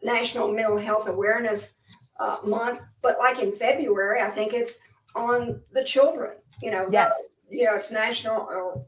National 0.05 0.53
Mental 0.53 0.79
Health 0.79 1.09
Awareness 1.09 1.79
uh, 2.21 2.37
Month. 2.45 2.81
But 3.03 3.19
like 3.19 3.41
in 3.41 3.51
February, 3.51 4.21
I 4.21 4.29
think 4.29 4.53
it's 4.53 4.79
on 5.15 5.61
the 5.73 5.85
children, 5.85 6.37
you 6.63 6.71
know, 6.71 6.89
yes. 6.91 7.13
The, 7.51 7.57
you 7.57 7.65
know, 7.65 7.77
it's 7.77 7.91
National 7.91 8.43
or, 8.43 8.85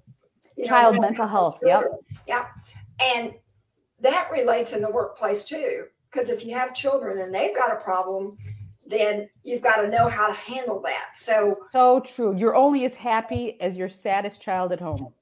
uh, 0.59 0.67
Child 0.67 0.97
know, 0.97 1.00
Mental 1.00 1.27
Health. 1.27 1.61
Yep. 1.65 1.85
Yeah. 2.27 2.47
And 3.03 3.35
that 4.00 4.29
relates 4.31 4.73
in 4.73 4.83
the 4.83 4.91
workplace 4.91 5.45
too. 5.45 5.87
Because 6.11 6.29
if 6.29 6.45
you 6.45 6.55
have 6.55 6.75
children 6.75 7.19
and 7.19 7.33
they've 7.33 7.57
got 7.57 7.73
a 7.73 7.83
problem, 7.83 8.37
then 8.87 9.29
you've 9.45 9.62
got 9.62 9.77
to 9.77 9.89
know 9.89 10.09
how 10.09 10.27
to 10.27 10.35
handle 10.35 10.81
that. 10.83 11.11
So, 11.15 11.57
so 11.71 12.00
true. 12.00 12.37
You're 12.37 12.57
only 12.57 12.85
as 12.85 12.97
happy 12.97 13.61
as 13.61 13.77
your 13.77 13.89
saddest 13.89 14.43
child 14.43 14.73
at 14.73 14.81
home 14.81 15.12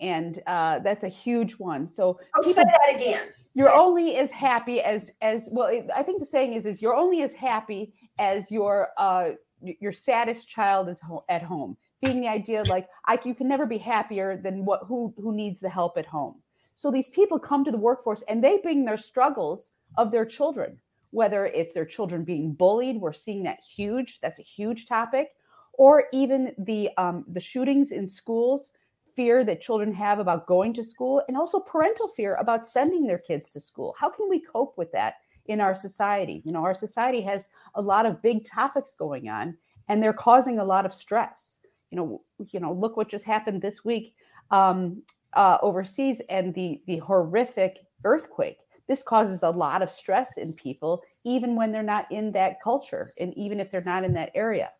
and 0.00 0.42
uh, 0.46 0.78
that's 0.80 1.04
a 1.04 1.08
huge 1.08 1.52
one. 1.54 1.86
So 1.86 2.18
oh, 2.34 2.40
people, 2.42 2.52
say 2.54 2.64
that 2.64 2.96
again. 2.96 3.28
You're 3.54 3.74
only 3.74 4.16
as 4.16 4.30
happy 4.30 4.80
as 4.80 5.10
as 5.20 5.48
well. 5.52 5.68
I 5.94 6.02
think 6.02 6.20
the 6.20 6.26
saying 6.26 6.54
is 6.54 6.66
is 6.66 6.80
you're 6.80 6.96
only 6.96 7.22
as 7.22 7.34
happy 7.34 7.92
as 8.18 8.50
your 8.50 8.88
uh, 8.96 9.30
your 9.62 9.92
saddest 9.92 10.48
child 10.48 10.88
is 10.88 11.00
ho- 11.00 11.24
at 11.28 11.42
home. 11.42 11.76
Being 12.02 12.20
the 12.20 12.28
idea 12.28 12.62
like 12.64 12.88
I 13.06 13.18
you 13.24 13.34
can 13.34 13.48
never 13.48 13.66
be 13.66 13.78
happier 13.78 14.36
than 14.36 14.64
what 14.64 14.84
who 14.86 15.14
who 15.16 15.34
needs 15.34 15.60
the 15.60 15.68
help 15.68 15.98
at 15.98 16.06
home. 16.06 16.42
So 16.76 16.90
these 16.90 17.08
people 17.08 17.38
come 17.38 17.64
to 17.64 17.70
the 17.70 17.76
workforce 17.76 18.22
and 18.22 18.42
they 18.42 18.58
bring 18.58 18.84
their 18.84 18.98
struggles 18.98 19.72
of 19.98 20.10
their 20.10 20.24
children, 20.24 20.80
whether 21.10 21.46
it's 21.46 21.74
their 21.74 21.84
children 21.84 22.24
being 22.24 22.54
bullied. 22.54 23.00
We're 23.00 23.12
seeing 23.12 23.42
that 23.44 23.58
huge. 23.60 24.20
That's 24.20 24.38
a 24.38 24.42
huge 24.44 24.86
topic, 24.86 25.28
or 25.74 26.04
even 26.12 26.54
the 26.58 26.90
um, 26.96 27.24
the 27.28 27.40
shootings 27.40 27.92
in 27.92 28.08
schools 28.08 28.72
fear 29.14 29.44
that 29.44 29.60
children 29.60 29.92
have 29.92 30.18
about 30.18 30.46
going 30.46 30.72
to 30.72 30.84
school 30.84 31.22
and 31.28 31.36
also 31.36 31.58
parental 31.60 32.08
fear 32.08 32.36
about 32.36 32.66
sending 32.66 33.06
their 33.06 33.18
kids 33.18 33.50
to 33.52 33.60
school. 33.60 33.94
How 33.98 34.08
can 34.08 34.28
we 34.30 34.40
cope 34.40 34.78
with 34.78 34.92
that 34.92 35.14
in 35.46 35.60
our 35.60 35.74
society? 35.74 36.42
You 36.44 36.52
know, 36.52 36.64
our 36.64 36.74
society 36.74 37.20
has 37.22 37.50
a 37.74 37.82
lot 37.82 38.06
of 38.06 38.22
big 38.22 38.44
topics 38.44 38.94
going 38.94 39.28
on 39.28 39.56
and 39.88 40.02
they're 40.02 40.12
causing 40.12 40.58
a 40.58 40.64
lot 40.64 40.86
of 40.86 40.94
stress. 40.94 41.58
You 41.90 41.96
know, 41.96 42.22
you 42.50 42.60
know, 42.60 42.72
look 42.72 42.96
what 42.96 43.08
just 43.08 43.24
happened 43.24 43.62
this 43.62 43.84
week 43.84 44.14
um, 44.50 45.02
uh, 45.32 45.58
overseas 45.62 46.20
and 46.28 46.54
the 46.54 46.80
the 46.86 46.98
horrific 46.98 47.78
earthquake. 48.04 48.58
This 48.88 49.02
causes 49.02 49.42
a 49.42 49.50
lot 49.50 49.82
of 49.82 49.90
stress 49.90 50.36
in 50.36 50.52
people, 50.52 51.02
even 51.24 51.54
when 51.54 51.70
they're 51.70 51.82
not 51.82 52.10
in 52.10 52.32
that 52.32 52.60
culture, 52.60 53.12
and 53.20 53.32
even 53.36 53.60
if 53.60 53.70
they're 53.70 53.82
not 53.82 54.04
in 54.04 54.12
that 54.14 54.32
area. 54.34 54.70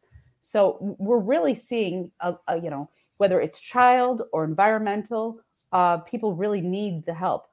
So 0.41 0.97
we're 0.99 1.21
really 1.21 1.55
seeing, 1.55 2.11
a, 2.21 2.35
a 2.49 2.61
you 2.61 2.71
know, 2.71 2.91
whether 3.19 3.41
it's 3.41 3.61
child 3.61 4.23
or 4.33 4.45
environmental, 4.45 5.41
uh, 5.73 5.99
people 5.99 6.35
really 6.35 6.61
need 6.61 7.07
the 7.07 7.15
help. 7.15 7.47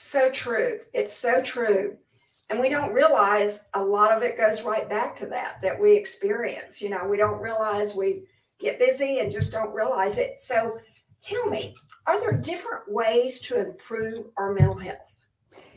So 0.00 0.30
true. 0.30 0.78
It's 0.94 1.12
so 1.12 1.42
true. 1.42 1.96
And 2.50 2.60
we 2.60 2.68
don't 2.68 2.92
realize 2.92 3.64
a 3.74 3.82
lot 3.82 4.16
of 4.16 4.22
it 4.22 4.38
goes 4.38 4.62
right 4.62 4.88
back 4.88 5.16
to 5.16 5.26
that, 5.26 5.60
that 5.60 5.78
we 5.78 5.96
experience. 5.96 6.80
You 6.80 6.88
know, 6.88 7.04
we 7.04 7.16
don't 7.16 7.42
realize 7.42 7.96
we 7.96 8.22
get 8.60 8.78
busy 8.78 9.18
and 9.18 9.30
just 9.30 9.52
don't 9.52 9.74
realize 9.74 10.16
it. 10.16 10.38
So 10.38 10.78
tell 11.20 11.50
me, 11.50 11.74
are 12.06 12.18
there 12.20 12.32
different 12.32 12.84
ways 12.86 13.40
to 13.40 13.60
improve 13.60 14.26
our 14.38 14.54
mental 14.54 14.78
health? 14.78 15.16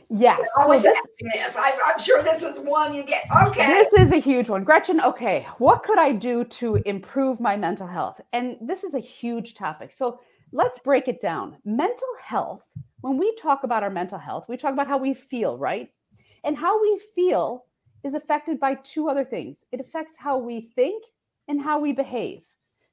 Yes. 0.08 0.48
Always 0.56 0.82
so 0.82 0.90
this, 0.90 1.32
this. 1.34 1.56
I, 1.56 1.72
I'm 1.84 1.98
sure 1.98 2.22
this 2.22 2.42
is 2.42 2.58
one 2.58 2.94
you 2.94 3.02
get. 3.02 3.24
Okay. 3.48 3.66
This 3.66 3.92
is 3.94 4.12
a 4.12 4.18
huge 4.18 4.48
one. 4.48 4.62
Gretchen, 4.62 5.00
okay, 5.00 5.48
what 5.58 5.82
could 5.82 5.98
I 5.98 6.12
do 6.12 6.44
to 6.44 6.76
improve 6.86 7.40
my 7.40 7.56
mental 7.56 7.88
health? 7.88 8.20
And 8.32 8.56
this 8.60 8.84
is 8.84 8.94
a 8.94 9.00
huge 9.00 9.54
topic. 9.54 9.90
So 9.90 10.20
let's 10.52 10.78
break 10.78 11.08
it 11.08 11.20
down. 11.20 11.56
Mental 11.64 12.08
health, 12.24 12.62
when 13.02 13.18
we 13.18 13.34
talk 13.34 13.64
about 13.64 13.82
our 13.82 13.90
mental 13.90 14.18
health, 14.18 14.46
we 14.48 14.56
talk 14.56 14.72
about 14.72 14.88
how 14.88 14.96
we 14.96 15.12
feel, 15.12 15.58
right? 15.58 15.90
And 16.44 16.56
how 16.56 16.80
we 16.80 17.00
feel 17.14 17.66
is 18.02 18.14
affected 18.14 18.58
by 18.58 18.74
two 18.76 19.08
other 19.08 19.24
things 19.24 19.64
it 19.70 19.80
affects 19.80 20.14
how 20.16 20.38
we 20.38 20.60
think 20.60 21.04
and 21.48 21.60
how 21.60 21.78
we 21.78 21.92
behave. 21.92 22.42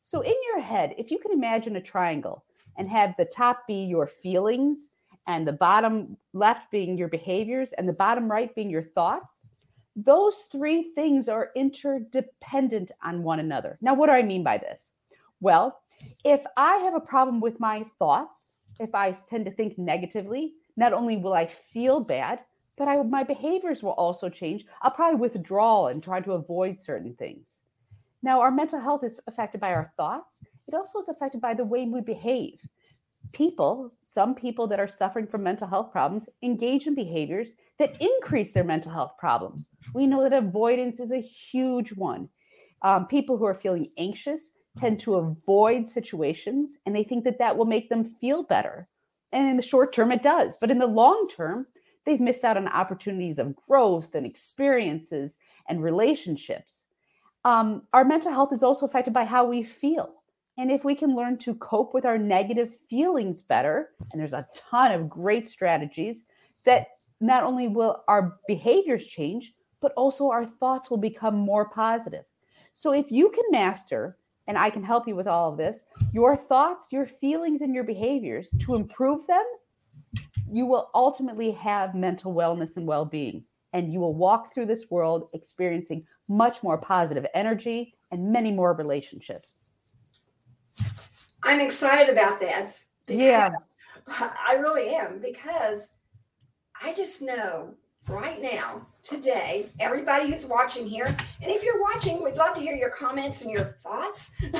So 0.04 0.22
in 0.22 0.36
your 0.52 0.62
head, 0.62 0.94
if 0.98 1.10
you 1.12 1.20
can 1.20 1.32
imagine 1.32 1.76
a 1.76 1.82
triangle 1.82 2.44
and 2.78 2.90
have 2.90 3.16
the 3.18 3.26
top 3.26 3.66
be 3.68 3.86
your 3.86 4.08
feelings, 4.08 4.90
and 5.30 5.48
the 5.48 5.54
bottom 5.54 6.18
left 6.34 6.72
being 6.72 6.98
your 6.98 7.08
behaviors 7.08 7.72
and 7.74 7.88
the 7.88 7.94
bottom 7.94 8.30
right 8.30 8.54
being 8.56 8.70
your 8.70 8.82
thoughts, 8.82 9.50
those 9.96 10.48
three 10.52 10.92
things 10.96 11.30
are 11.30 11.52
interdependent 11.56 12.92
on 13.04 13.22
one 13.22 13.40
another. 13.40 13.78
Now, 13.80 13.94
what 13.94 14.08
do 14.08 14.14
I 14.14 14.24
mean 14.24 14.44
by 14.44 14.58
this? 14.58 14.92
Well, 15.40 15.82
if 16.26 16.44
I 16.58 16.78
have 16.78 16.96
a 16.96 17.00
problem 17.00 17.42
with 17.42 17.60
my 17.60 17.86
thoughts, 18.00 18.56
if 18.80 18.96
I 18.96 19.12
tend 19.12 19.46
to 19.46 19.52
think 19.52 19.78
negatively, 19.78 20.54
not 20.78 20.94
only 20.94 21.18
will 21.18 21.34
I 21.34 21.46
feel 21.46 22.00
bad, 22.00 22.40
but 22.78 22.88
I, 22.88 23.02
my 23.04 23.24
behaviors 23.24 23.84
will 23.84 23.92
also 23.92 24.30
change. 24.30 24.66
I'll 24.82 24.92
probably 24.92 25.20
withdraw 25.20 25.88
and 25.88 26.02
try 26.02 26.22
to 26.22 26.32
avoid 26.32 26.80
certain 26.80 27.14
things. 27.16 27.60
Now, 28.24 28.40
our 28.42 28.52
mental 28.52 28.80
health 28.80 29.04
is 29.04 29.20
affected 29.28 29.62
by 29.62 29.74
our 29.74 29.92
thoughts. 29.98 30.42
It 30.68 30.74
also 30.74 31.00
is 31.00 31.10
affected 31.10 31.42
by 31.42 31.54
the 31.54 31.66
way 31.66 31.86
we 31.86 32.02
behave. 32.02 32.62
People, 33.34 33.94
some 34.04 34.34
people 34.34 34.68
that 34.68 34.80
are 34.80 34.88
suffering 34.88 35.28
from 35.28 35.44
mental 35.44 35.68
health 35.68 35.92
problems, 35.92 36.30
engage 36.42 36.88
in 36.88 36.96
behaviors 36.96 37.56
that 37.78 38.02
increase 38.02 38.52
their 38.52 38.64
mental 38.64 38.92
health 38.92 39.14
problems. 39.18 39.68
We 39.94 40.08
know 40.08 40.24
that 40.24 40.34
avoidance 40.34 41.00
is 41.00 41.12
a 41.12 41.22
huge 41.22 41.94
one. 41.94 42.30
Um, 42.82 43.08
people 43.08 43.38
who 43.38 43.46
are 43.46 43.56
feeling 43.56 43.92
anxious 43.98 44.52
tend 44.78 45.00
to 45.02 45.16
avoid 45.16 45.88
situations 45.88 46.78
and 46.86 46.96
they 46.96 47.04
think 47.04 47.24
that 47.24 47.40
that 47.40 47.58
will 47.58 47.66
make 47.66 47.90
them 47.90 48.04
feel 48.04 48.44
better. 48.44 48.88
And 49.32 49.48
in 49.48 49.58
the 49.58 49.64
short 49.64 49.94
term, 49.94 50.12
it 50.12 50.24
does. 50.24 50.58
But 50.60 50.72
in 50.72 50.80
the 50.80 50.88
long 50.88 51.28
term, 51.36 51.68
they've 52.06 52.20
missed 52.20 52.44
out 52.44 52.58
on 52.58 52.68
opportunities 52.68 53.40
of 53.40 53.56
growth 53.56 54.16
and 54.16 54.26
experiences 54.26 55.38
and 55.68 55.84
relationships. 55.84 56.86
Um, 57.46 57.84
our 57.94 58.04
mental 58.04 58.32
health 58.32 58.54
is 58.54 58.64
also 58.64 58.86
affected 58.86 59.14
by 59.14 59.26
how 59.26 59.46
we 59.46 59.64
feel. 59.64 60.16
And 60.58 60.72
if 60.72 60.84
we 60.84 60.94
can 60.94 61.16
learn 61.16 61.38
to 61.40 61.56
cope 61.56 61.94
with 61.94 62.06
our 62.06 62.18
negative 62.18 62.76
feelings 62.90 63.42
better, 63.42 63.92
and 64.12 64.20
there's 64.20 64.34
a 64.34 64.48
ton 64.54 64.92
of 64.92 65.10
great 65.10 65.48
strategies 65.48 66.26
that 66.66 66.88
not 67.22 67.44
only 67.44 67.68
will 67.68 68.04
our 68.08 68.38
behaviors 68.48 69.08
change, 69.08 69.54
but 69.80 69.94
also 69.96 70.30
our 70.30 70.46
thoughts 70.46 70.90
will 70.90 70.98
become 70.98 71.36
more 71.36 71.70
positive. 71.70 72.26
So 72.74 72.94
if 72.94 73.12
you 73.12 73.30
can 73.30 73.46
master, 73.52 74.18
and 74.50 74.58
I 74.58 74.72
can 74.72 74.84
help 74.84 75.08
you 75.08 75.16
with 75.16 75.28
all 75.28 75.52
of 75.52 75.58
this, 75.58 75.86
your 76.12 76.36
thoughts, 76.36 76.92
your 76.92 77.06
feelings, 77.06 77.62
and 77.62 77.74
your 77.74 77.84
behaviors 77.84 78.50
to 78.62 78.76
improve 78.76 79.28
them, 79.28 79.46
you 80.52 80.66
will 80.66 80.90
ultimately 80.96 81.52
have 81.52 81.94
mental 81.94 82.34
wellness 82.34 82.76
and 82.76 82.88
well 82.88 83.06
being. 83.06 83.44
And 83.74 83.94
you 83.94 84.00
will 84.00 84.16
walk 84.16 84.52
through 84.52 84.66
this 84.66 84.90
world 84.90 85.30
experiencing 85.36 86.04
much 86.28 86.64
more 86.64 86.80
positive 86.80 87.28
energy 87.36 87.94
and 88.10 88.34
many 88.34 88.52
more 88.52 88.74
relationships. 88.74 89.60
I'm 91.44 91.60
excited 91.60 92.12
about 92.12 92.40
this. 92.40 92.88
Yeah. 93.08 93.52
I 94.08 94.56
really 94.56 94.96
am 94.96 95.20
because 95.20 95.94
I 96.82 96.92
just 96.96 97.22
know 97.22 97.76
right 98.08 98.42
now, 98.42 98.88
today, 99.04 99.70
everybody 99.80 100.30
who's 100.30 100.46
watching 100.46 100.86
here, 100.86 101.06
and 101.06 101.52
if 101.52 101.64
you're 101.64 101.82
watching, 101.82 102.24
we'd 102.24 102.36
love 102.36 102.54
to 102.56 102.62
hear 102.62 102.76
your 102.76 102.90
comments 102.90 103.42
and 103.42 103.52
your 103.52 103.64
thoughts 103.64 104.32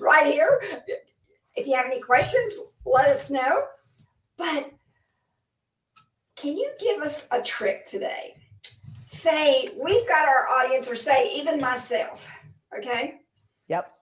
right 0.00 0.26
here. 0.26 0.60
If 1.54 1.66
you 1.66 1.74
have 1.74 1.86
any 1.86 2.00
questions, 2.00 2.54
let 2.84 3.08
us 3.08 3.30
know. 3.30 3.64
But 4.38 4.70
can 6.36 6.56
you 6.56 6.70
give 6.80 7.02
us 7.02 7.26
a 7.30 7.42
trick 7.42 7.84
today? 7.86 8.34
Say, 9.06 9.72
we've 9.80 10.08
got 10.08 10.26
our 10.26 10.48
audience, 10.48 10.90
or 10.90 10.96
say, 10.96 11.32
even 11.34 11.60
myself, 11.60 12.30
okay? 12.76 13.20
Yep. 13.68 13.92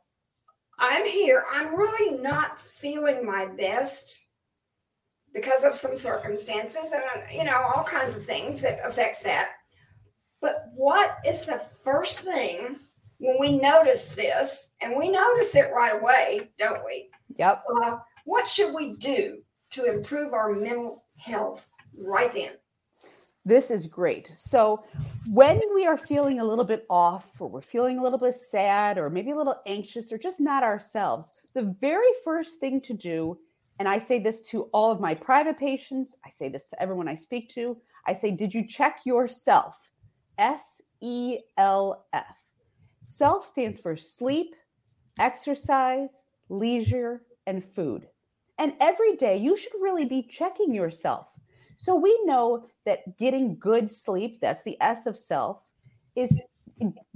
I'm 0.78 1.04
here. 1.04 1.44
I'm 1.52 1.74
really 1.74 2.18
not 2.18 2.60
feeling 2.60 3.26
my 3.26 3.46
best 3.46 4.28
because 5.34 5.64
of 5.64 5.74
some 5.74 5.96
circumstances 5.96 6.92
and 6.92 7.02
uh, 7.14 7.26
you 7.32 7.44
know 7.44 7.56
all 7.74 7.84
kinds 7.84 8.16
of 8.16 8.24
things 8.24 8.60
that 8.60 8.80
affects 8.84 9.22
that 9.22 9.50
but 10.40 10.70
what 10.74 11.18
is 11.26 11.42
the 11.42 11.60
first 11.84 12.20
thing 12.20 12.78
when 13.18 13.36
we 13.38 13.58
notice 13.58 14.14
this 14.14 14.72
and 14.80 14.96
we 14.96 15.08
notice 15.10 15.54
it 15.54 15.70
right 15.74 16.00
away 16.00 16.50
don't 16.58 16.84
we 16.84 17.10
yep 17.36 17.62
uh, 17.82 17.96
what 18.24 18.48
should 18.48 18.74
we 18.74 18.94
do 18.96 19.42
to 19.70 19.84
improve 19.84 20.32
our 20.32 20.52
mental 20.52 21.04
health 21.16 21.66
right 21.96 22.32
then 22.32 22.52
this 23.42 23.70
is 23.70 23.86
great. 23.86 24.30
So, 24.36 24.84
when 25.32 25.62
we 25.74 25.86
are 25.86 25.96
feeling 25.96 26.40
a 26.40 26.44
little 26.44 26.64
bit 26.64 26.84
off, 26.90 27.24
or 27.38 27.48
we're 27.48 27.62
feeling 27.62 27.98
a 27.98 28.02
little 28.02 28.18
bit 28.18 28.34
sad, 28.34 28.98
or 28.98 29.08
maybe 29.08 29.30
a 29.30 29.36
little 29.36 29.56
anxious, 29.64 30.12
or 30.12 30.18
just 30.18 30.40
not 30.40 30.62
ourselves, 30.62 31.30
the 31.54 31.74
very 31.80 32.12
first 32.22 32.60
thing 32.60 32.82
to 32.82 32.92
do 32.92 33.38
and 33.80 33.88
I 33.88 33.98
say 33.98 34.18
this 34.18 34.42
to 34.50 34.64
all 34.74 34.92
of 34.92 35.00
my 35.00 35.14
private 35.14 35.58
patients, 35.58 36.18
I 36.22 36.28
say 36.28 36.50
this 36.50 36.66
to 36.66 36.80
everyone 36.80 37.08
I 37.08 37.14
speak 37.14 37.48
to. 37.54 37.78
I 38.06 38.12
say, 38.12 38.30
Did 38.30 38.52
you 38.52 38.66
check 38.66 39.00
yourself? 39.06 39.89
S 40.40 40.82
E 41.00 41.38
L 41.56 42.06
F. 42.12 42.24
Self 43.04 43.46
stands 43.46 43.78
for 43.78 43.96
sleep, 43.96 44.56
exercise, 45.20 46.10
leisure, 46.48 47.22
and 47.46 47.64
food. 47.64 48.08
And 48.58 48.72
every 48.80 49.16
day 49.16 49.36
you 49.36 49.56
should 49.56 49.72
really 49.80 50.04
be 50.04 50.22
checking 50.22 50.74
yourself. 50.74 51.28
So 51.76 51.94
we 51.94 52.18
know 52.24 52.66
that 52.84 53.16
getting 53.16 53.58
good 53.58 53.90
sleep, 53.90 54.40
that's 54.40 54.64
the 54.64 54.76
S 54.80 55.06
of 55.06 55.16
self, 55.16 55.62
is 56.16 56.40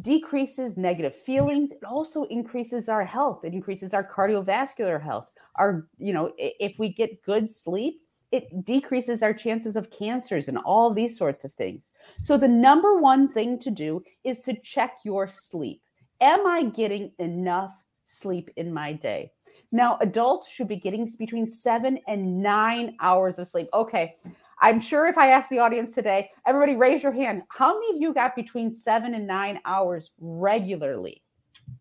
decreases 0.00 0.76
negative 0.76 1.16
feelings. 1.16 1.72
It 1.72 1.84
also 1.84 2.24
increases 2.24 2.88
our 2.88 3.04
health. 3.04 3.44
It 3.44 3.52
increases 3.52 3.92
our 3.92 4.06
cardiovascular 4.06 5.02
health 5.02 5.34
our 5.56 5.86
you 5.98 6.12
know 6.12 6.32
if 6.38 6.78
we 6.78 6.88
get 6.92 7.22
good 7.22 7.50
sleep 7.50 8.02
it 8.34 8.64
decreases 8.64 9.22
our 9.22 9.32
chances 9.32 9.76
of 9.76 9.92
cancers 9.92 10.48
and 10.48 10.58
all 10.58 10.92
these 10.92 11.16
sorts 11.16 11.44
of 11.44 11.54
things. 11.54 11.92
So 12.20 12.36
the 12.36 12.48
number 12.48 12.98
one 12.98 13.28
thing 13.28 13.60
to 13.60 13.70
do 13.70 14.02
is 14.24 14.40
to 14.40 14.60
check 14.60 14.94
your 15.04 15.28
sleep. 15.28 15.80
Am 16.20 16.44
i 16.44 16.64
getting 16.64 17.12
enough 17.20 17.72
sleep 18.02 18.50
in 18.56 18.74
my 18.74 18.92
day? 18.92 19.30
Now 19.70 19.98
adults 20.00 20.50
should 20.50 20.66
be 20.66 20.74
getting 20.74 21.08
between 21.16 21.46
7 21.46 22.00
and 22.08 22.42
9 22.42 22.96
hours 23.00 23.38
of 23.38 23.46
sleep. 23.46 23.68
Okay 23.72 24.16
i'm 24.60 24.80
sure 24.80 25.08
if 25.08 25.18
i 25.18 25.30
ask 25.30 25.48
the 25.48 25.58
audience 25.58 25.92
today 25.92 26.30
everybody 26.44 26.74
raise 26.74 27.04
your 27.04 27.12
hand. 27.12 27.42
How 27.48 27.74
many 27.74 27.96
of 27.96 28.02
you 28.02 28.12
got 28.12 28.34
between 28.34 28.72
7 28.72 29.14
and 29.14 29.28
9 29.28 29.60
hours 29.64 30.10
regularly? 30.18 31.22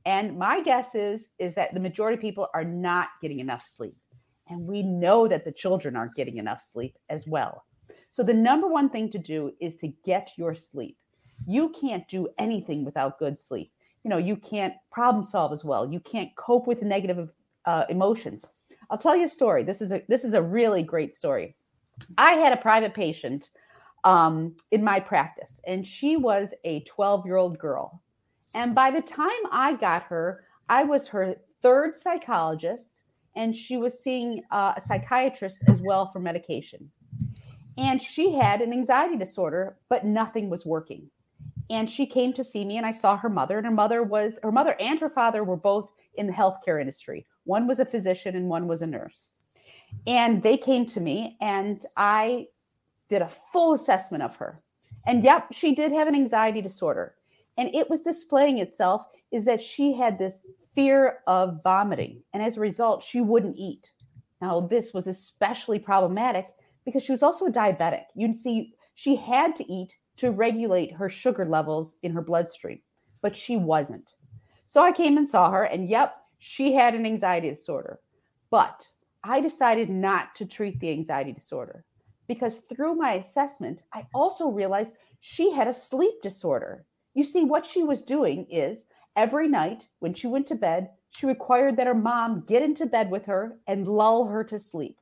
And 0.05 0.37
my 0.37 0.61
guess 0.61 0.93
is 0.93 1.29
is 1.39 1.55
that 1.55 1.73
the 1.73 1.79
majority 1.79 2.15
of 2.15 2.21
people 2.21 2.47
are 2.53 2.63
not 2.63 3.09
getting 3.23 3.39
enough 3.39 3.65
sleep. 3.65 3.95
And 4.53 4.67
we 4.67 4.83
know 4.83 5.27
that 5.27 5.45
the 5.45 5.51
children 5.51 5.95
aren't 5.95 6.13
getting 6.13 6.37
enough 6.37 6.63
sleep 6.63 6.95
as 7.09 7.25
well. 7.25 7.65
So 8.11 8.21
the 8.21 8.33
number 8.33 8.67
one 8.67 8.89
thing 8.89 9.09
to 9.09 9.17
do 9.17 9.51
is 9.59 9.77
to 9.77 9.87
get 10.05 10.29
your 10.37 10.53
sleep. 10.53 10.95
You 11.47 11.69
can't 11.69 12.07
do 12.07 12.27
anything 12.37 12.85
without 12.85 13.17
good 13.17 13.39
sleep. 13.39 13.71
You 14.03 14.11
know, 14.11 14.19
you 14.19 14.35
can't 14.35 14.75
problem 14.91 15.23
solve 15.23 15.53
as 15.53 15.65
well. 15.65 15.91
You 15.91 15.99
can't 16.01 16.29
cope 16.35 16.67
with 16.67 16.83
negative 16.83 17.29
uh, 17.65 17.85
emotions. 17.89 18.45
I'll 18.91 18.99
tell 18.99 19.15
you 19.15 19.25
a 19.25 19.29
story. 19.29 19.63
This 19.63 19.81
is 19.81 19.91
a 19.91 20.03
this 20.07 20.23
is 20.23 20.35
a 20.35 20.41
really 20.41 20.83
great 20.83 21.15
story. 21.15 21.55
I 22.17 22.33
had 22.33 22.53
a 22.53 22.61
private 22.61 22.93
patient 22.93 23.49
um, 24.03 24.55
in 24.69 24.83
my 24.83 24.99
practice, 24.99 25.59
and 25.65 25.87
she 25.87 26.15
was 26.15 26.53
a 26.63 26.81
12 26.81 27.25
year 27.25 27.37
old 27.37 27.57
girl. 27.57 28.03
And 28.53 28.75
by 28.75 28.91
the 28.91 29.01
time 29.01 29.31
I 29.51 29.73
got 29.73 30.03
her, 30.03 30.43
I 30.69 30.83
was 30.83 31.07
her 31.07 31.35
third 31.63 31.95
psychologist, 31.95 33.03
and 33.35 33.55
she 33.55 33.77
was 33.77 33.99
seeing 33.99 34.43
uh, 34.51 34.73
a 34.77 34.81
psychiatrist 34.81 35.63
as 35.67 35.81
well 35.81 36.07
for 36.07 36.19
medication. 36.19 36.89
And 37.77 38.01
she 38.01 38.33
had 38.33 38.61
an 38.61 38.71
anxiety 38.71 39.17
disorder, 39.17 39.77
but 39.89 40.05
nothing 40.05 40.49
was 40.49 40.65
working. 40.65 41.09
And 41.69 41.89
she 41.89 42.05
came 42.05 42.33
to 42.33 42.43
see 42.43 42.63
me, 42.65 42.77
and 42.77 42.85
I 42.85 42.91
saw 42.91 43.17
her 43.17 43.29
mother, 43.29 43.57
and 43.57 43.65
her 43.65 43.71
mother 43.71 44.03
was 44.03 44.37
her 44.43 44.51
mother 44.51 44.75
and 44.79 44.99
her 44.99 45.09
father 45.09 45.43
were 45.43 45.57
both 45.57 45.89
in 46.15 46.27
the 46.27 46.33
healthcare 46.33 46.79
industry. 46.79 47.25
One 47.45 47.67
was 47.67 47.79
a 47.79 47.85
physician, 47.85 48.35
and 48.35 48.47
one 48.49 48.67
was 48.67 48.81
a 48.81 48.87
nurse. 48.87 49.27
And 50.05 50.43
they 50.43 50.57
came 50.57 50.85
to 50.87 50.99
me, 50.99 51.37
and 51.41 51.83
I 51.97 52.47
did 53.09 53.21
a 53.21 53.31
full 53.51 53.73
assessment 53.73 54.23
of 54.23 54.35
her. 54.35 54.59
And 55.07 55.23
yep, 55.23 55.47
she 55.51 55.73
did 55.73 55.91
have 55.91 56.07
an 56.07 56.15
anxiety 56.15 56.61
disorder 56.61 57.15
and 57.57 57.73
it 57.73 57.89
was 57.89 58.01
displaying 58.01 58.59
itself 58.59 59.05
is 59.31 59.45
that 59.45 59.61
she 59.61 59.93
had 59.93 60.17
this 60.17 60.41
fear 60.73 61.19
of 61.27 61.61
vomiting 61.63 62.23
and 62.33 62.43
as 62.43 62.57
a 62.57 62.61
result 62.61 63.03
she 63.03 63.21
wouldn't 63.21 63.57
eat. 63.57 63.91
Now 64.41 64.61
this 64.61 64.93
was 64.93 65.07
especially 65.07 65.79
problematic 65.79 66.47
because 66.85 67.03
she 67.03 67.11
was 67.11 67.23
also 67.23 67.45
a 67.45 67.51
diabetic. 67.51 68.03
You'd 68.15 68.37
see 68.37 68.73
she 68.95 69.15
had 69.15 69.55
to 69.55 69.71
eat 69.71 69.97
to 70.17 70.31
regulate 70.31 70.93
her 70.93 71.09
sugar 71.09 71.45
levels 71.45 71.97
in 72.03 72.11
her 72.11 72.21
bloodstream 72.21 72.79
but 73.21 73.35
she 73.35 73.57
wasn't. 73.57 74.15
So 74.67 74.81
i 74.81 74.91
came 74.91 75.17
and 75.17 75.29
saw 75.29 75.51
her 75.51 75.63
and 75.63 75.89
yep 75.89 76.17
she 76.39 76.73
had 76.73 76.93
an 76.93 77.05
anxiety 77.05 77.49
disorder. 77.49 77.99
But 78.49 78.87
i 79.23 79.39
decided 79.39 79.89
not 79.89 80.35
to 80.35 80.45
treat 80.45 80.79
the 80.79 80.91
anxiety 80.91 81.31
disorder 81.33 81.85
because 82.27 82.61
through 82.69 82.95
my 82.95 83.13
assessment 83.13 83.83
i 83.93 84.05
also 84.13 84.47
realized 84.47 84.95
she 85.25 85.51
had 85.51 85.69
a 85.69 85.73
sleep 85.73 86.21
disorder. 86.21 86.85
You 87.13 87.23
see, 87.23 87.45
what 87.45 87.65
she 87.65 87.81
was 87.81 88.01
doing 88.01 88.45
is 88.51 88.83
every 89.15 89.47
night 89.47 89.87
when 89.99 90.13
she 90.13 90.27
went 90.27 90.47
to 90.47 90.55
bed, 90.55 90.89
she 91.11 91.25
required 91.25 91.77
that 91.77 91.87
her 91.87 91.93
mom 91.93 92.43
get 92.47 92.63
into 92.63 92.85
bed 92.85 93.11
with 93.11 93.25
her 93.25 93.57
and 93.67 93.87
lull 93.87 94.27
her 94.27 94.43
to 94.45 94.57
sleep. 94.57 94.97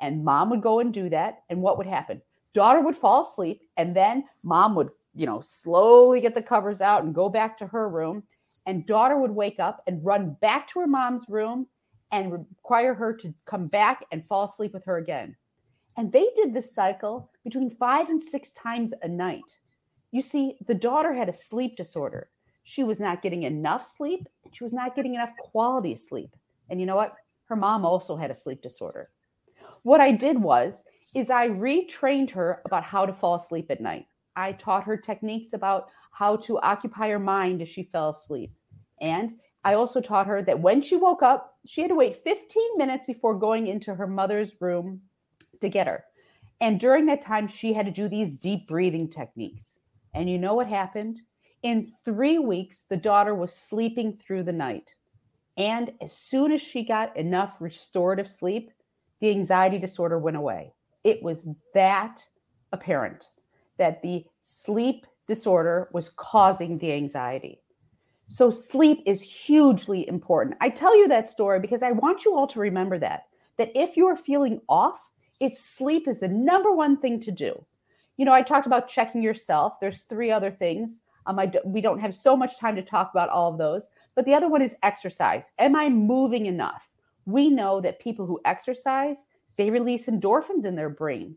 And 0.00 0.24
mom 0.24 0.50
would 0.50 0.62
go 0.62 0.80
and 0.80 0.92
do 0.92 1.08
that. 1.10 1.42
And 1.48 1.62
what 1.62 1.78
would 1.78 1.86
happen? 1.86 2.22
Daughter 2.54 2.80
would 2.80 2.96
fall 2.96 3.22
asleep. 3.22 3.62
And 3.76 3.94
then 3.94 4.24
mom 4.42 4.74
would, 4.76 4.90
you 5.14 5.26
know, 5.26 5.40
slowly 5.40 6.20
get 6.20 6.34
the 6.34 6.42
covers 6.42 6.80
out 6.80 7.04
and 7.04 7.14
go 7.14 7.28
back 7.28 7.56
to 7.58 7.66
her 7.66 7.88
room. 7.88 8.22
And 8.66 8.86
daughter 8.86 9.18
would 9.18 9.30
wake 9.30 9.58
up 9.58 9.82
and 9.86 10.04
run 10.04 10.36
back 10.40 10.68
to 10.68 10.80
her 10.80 10.86
mom's 10.86 11.24
room 11.28 11.66
and 12.12 12.32
require 12.32 12.94
her 12.94 13.14
to 13.14 13.34
come 13.46 13.66
back 13.66 14.04
and 14.12 14.26
fall 14.26 14.44
asleep 14.44 14.72
with 14.72 14.84
her 14.84 14.98
again. 14.98 15.34
And 15.96 16.12
they 16.12 16.28
did 16.36 16.54
this 16.54 16.74
cycle 16.74 17.30
between 17.44 17.70
five 17.70 18.08
and 18.08 18.22
six 18.22 18.52
times 18.52 18.94
a 19.02 19.08
night. 19.08 19.58
You 20.10 20.22
see, 20.22 20.56
the 20.66 20.74
daughter 20.74 21.12
had 21.12 21.28
a 21.28 21.32
sleep 21.32 21.76
disorder. 21.76 22.28
She 22.64 22.84
was 22.84 23.00
not 23.00 23.22
getting 23.22 23.42
enough 23.42 23.86
sleep, 23.86 24.28
and 24.44 24.54
she 24.54 24.64
was 24.64 24.72
not 24.72 24.94
getting 24.94 25.14
enough 25.14 25.32
quality 25.38 25.94
sleep. 25.94 26.34
And 26.70 26.80
you 26.80 26.86
know 26.86 26.96
what? 26.96 27.14
Her 27.46 27.56
mom 27.56 27.84
also 27.84 28.16
had 28.16 28.30
a 28.30 28.34
sleep 28.34 28.62
disorder. 28.62 29.10
What 29.82 30.00
I 30.00 30.12
did 30.12 30.40
was 30.40 30.82
is 31.14 31.28
I 31.28 31.48
retrained 31.48 32.30
her 32.30 32.62
about 32.64 32.84
how 32.84 33.04
to 33.04 33.12
fall 33.12 33.34
asleep 33.34 33.70
at 33.70 33.80
night. 33.80 34.06
I 34.36 34.52
taught 34.52 34.84
her 34.84 34.96
techniques 34.96 35.52
about 35.52 35.88
how 36.12 36.36
to 36.36 36.60
occupy 36.60 37.10
her 37.10 37.18
mind 37.18 37.60
as 37.60 37.68
she 37.68 37.82
fell 37.82 38.10
asleep. 38.10 38.52
And 39.00 39.34
I 39.64 39.74
also 39.74 40.00
taught 40.00 40.26
her 40.26 40.42
that 40.42 40.60
when 40.60 40.82
she 40.82 40.96
woke 40.96 41.22
up, 41.22 41.56
she 41.66 41.82
had 41.82 41.90
to 41.90 41.96
wait 41.96 42.16
15 42.16 42.62
minutes 42.76 43.06
before 43.06 43.34
going 43.34 43.66
into 43.66 43.94
her 43.94 44.06
mother's 44.06 44.54
room 44.60 45.02
to 45.60 45.68
get 45.68 45.86
her. 45.86 46.04
And 46.60 46.78
during 46.78 47.06
that 47.06 47.22
time, 47.22 47.48
she 47.48 47.72
had 47.72 47.86
to 47.86 47.92
do 47.92 48.08
these 48.08 48.34
deep 48.34 48.68
breathing 48.68 49.08
techniques. 49.08 49.80
And 50.14 50.30
you 50.30 50.38
know 50.38 50.54
what 50.54 50.68
happened? 50.68 51.20
In 51.62 51.92
three 52.04 52.38
weeks, 52.38 52.84
the 52.88 52.96
daughter 52.96 53.34
was 53.34 53.52
sleeping 53.52 54.16
through 54.16 54.42
the 54.42 54.52
night. 54.52 54.94
And 55.56 55.92
as 56.00 56.12
soon 56.12 56.50
as 56.50 56.60
she 56.60 56.84
got 56.84 57.16
enough 57.16 57.60
restorative 57.60 58.28
sleep, 58.28 58.70
the 59.20 59.30
anxiety 59.30 59.78
disorder 59.78 60.18
went 60.18 60.36
away. 60.36 60.72
It 61.04 61.22
was 61.22 61.46
that 61.74 62.24
apparent 62.72 63.24
that 63.78 64.02
the 64.02 64.24
sleep 64.42 65.06
disorder 65.28 65.88
was 65.92 66.10
causing 66.10 66.78
the 66.78 66.92
anxiety. 66.92 67.60
So, 68.28 68.50
sleep 68.50 69.02
is 69.04 69.20
hugely 69.20 70.08
important. 70.08 70.56
I 70.60 70.70
tell 70.70 70.96
you 70.96 71.06
that 71.08 71.28
story 71.28 71.60
because 71.60 71.82
I 71.82 71.92
want 71.92 72.24
you 72.24 72.34
all 72.34 72.46
to 72.48 72.60
remember 72.60 72.98
that. 72.98 73.24
That 73.58 73.70
if 73.74 73.96
you're 73.96 74.16
feeling 74.16 74.60
off, 74.68 75.10
it's 75.38 75.62
sleep 75.62 76.08
is 76.08 76.20
the 76.20 76.28
number 76.28 76.72
one 76.72 76.96
thing 76.96 77.20
to 77.20 77.30
do. 77.30 77.64
You 78.16 78.24
know, 78.24 78.32
I 78.32 78.42
talked 78.42 78.66
about 78.66 78.88
checking 78.88 79.22
yourself. 79.22 79.74
There's 79.80 80.02
three 80.02 80.30
other 80.30 80.50
things. 80.50 81.00
Um, 81.26 81.38
I, 81.38 81.52
we 81.64 81.80
don't 81.80 82.00
have 82.00 82.14
so 82.14 82.36
much 82.36 82.58
time 82.58 82.76
to 82.76 82.82
talk 82.82 83.10
about 83.12 83.28
all 83.28 83.52
of 83.52 83.58
those, 83.58 83.90
but 84.14 84.24
the 84.24 84.34
other 84.34 84.48
one 84.48 84.62
is 84.62 84.76
exercise. 84.82 85.52
Am 85.58 85.76
I 85.76 85.88
moving 85.88 86.46
enough? 86.46 86.88
We 87.26 87.48
know 87.48 87.80
that 87.80 88.00
people 88.00 88.26
who 88.26 88.40
exercise, 88.44 89.26
they 89.56 89.70
release 89.70 90.06
endorphins 90.06 90.64
in 90.64 90.74
their 90.74 90.90
brains. 90.90 91.36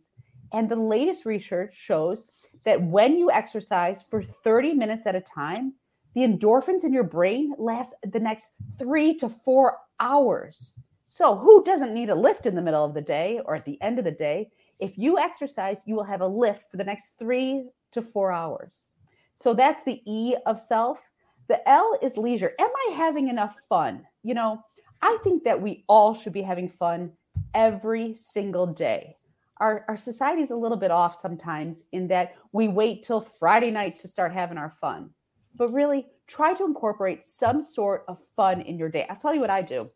And 0.52 0.70
the 0.70 0.76
latest 0.76 1.26
research 1.26 1.74
shows 1.78 2.26
that 2.64 2.82
when 2.82 3.18
you 3.18 3.30
exercise 3.30 4.06
for 4.10 4.24
30 4.24 4.74
minutes 4.74 5.06
at 5.06 5.16
a 5.16 5.22
time, 5.22 5.74
the 6.14 6.22
endorphins 6.22 6.84
in 6.84 6.94
your 6.94 7.04
brain 7.04 7.54
last 7.58 7.94
the 8.04 8.20
next 8.20 8.50
three 8.80 9.16
to 9.18 9.30
four 9.30 9.78
hours. 10.00 10.74
So, 11.08 11.36
who 11.36 11.64
doesn't 11.64 11.94
need 11.94 12.10
a 12.10 12.16
lift 12.16 12.46
in 12.46 12.56
the 12.56 12.62
middle 12.62 12.84
of 12.84 12.94
the 12.94 13.02
day 13.02 13.42
or 13.46 13.56
at 13.56 13.66
the 13.66 13.82
end 13.82 14.00
of 14.00 14.06
the 14.06 14.12
day? 14.12 14.50
If 14.80 14.98
you 14.98 15.18
exercise, 15.18 15.80
you 15.86 15.96
will 15.96 16.04
have 16.04 16.22
a 16.22 16.28
lift 16.28 16.70
for 16.70 16.78
the 16.78 16.84
next 16.84 17.14
three 17.20 17.70
to 17.92 18.02
four 18.02 18.32
hours. 18.32 18.88
So, 19.36 19.54
that's 19.54 19.84
the 19.84 20.02
E 20.06 20.36
of 20.46 20.60
self. 20.60 21.00
The 21.48 21.68
L 21.70 21.98
is 22.02 22.18
leisure. 22.18 22.54
Am 22.60 22.70
I 22.70 22.94
having 22.96 23.28
enough 23.28 23.56
fun? 23.70 24.06
You 24.24 24.34
know, 24.34 24.64
I 25.02 25.18
think 25.24 25.44
that 25.44 25.62
we 25.62 25.84
all 25.88 26.14
should 26.14 26.34
be 26.34 26.42
having 26.42 26.70
fun 26.70 27.12
every 27.54 28.16
single 28.16 28.66
day. 28.66 29.16
Our, 29.58 29.86
our 29.88 29.98
society 29.98 30.42
is 30.42 30.52
a 30.52 30.56
little 30.56 30.78
bit 30.78 30.92
off 30.92 31.20
sometimes 31.20 31.84
in 31.92 32.08
that 32.08 32.36
we 32.52 32.68
wait 32.68 33.04
till 33.04 33.22
Friday 33.22 33.72
night 33.72 34.00
to 34.02 34.08
start 34.08 34.34
having 34.34 34.58
our 34.58 34.74
fun 34.82 35.12
but 35.58 35.74
really 35.74 36.08
try 36.28 36.54
to 36.54 36.66
incorporate 36.66 37.24
some 37.24 37.62
sort 37.62 38.04
of 38.08 38.20
fun 38.36 38.62
in 38.62 38.78
your 38.78 38.90
day. 38.90 39.06
I'll 39.10 39.16
tell 39.16 39.34
you 39.34 39.42
what 39.42 39.50
I 39.50 39.62
do. 39.62 39.90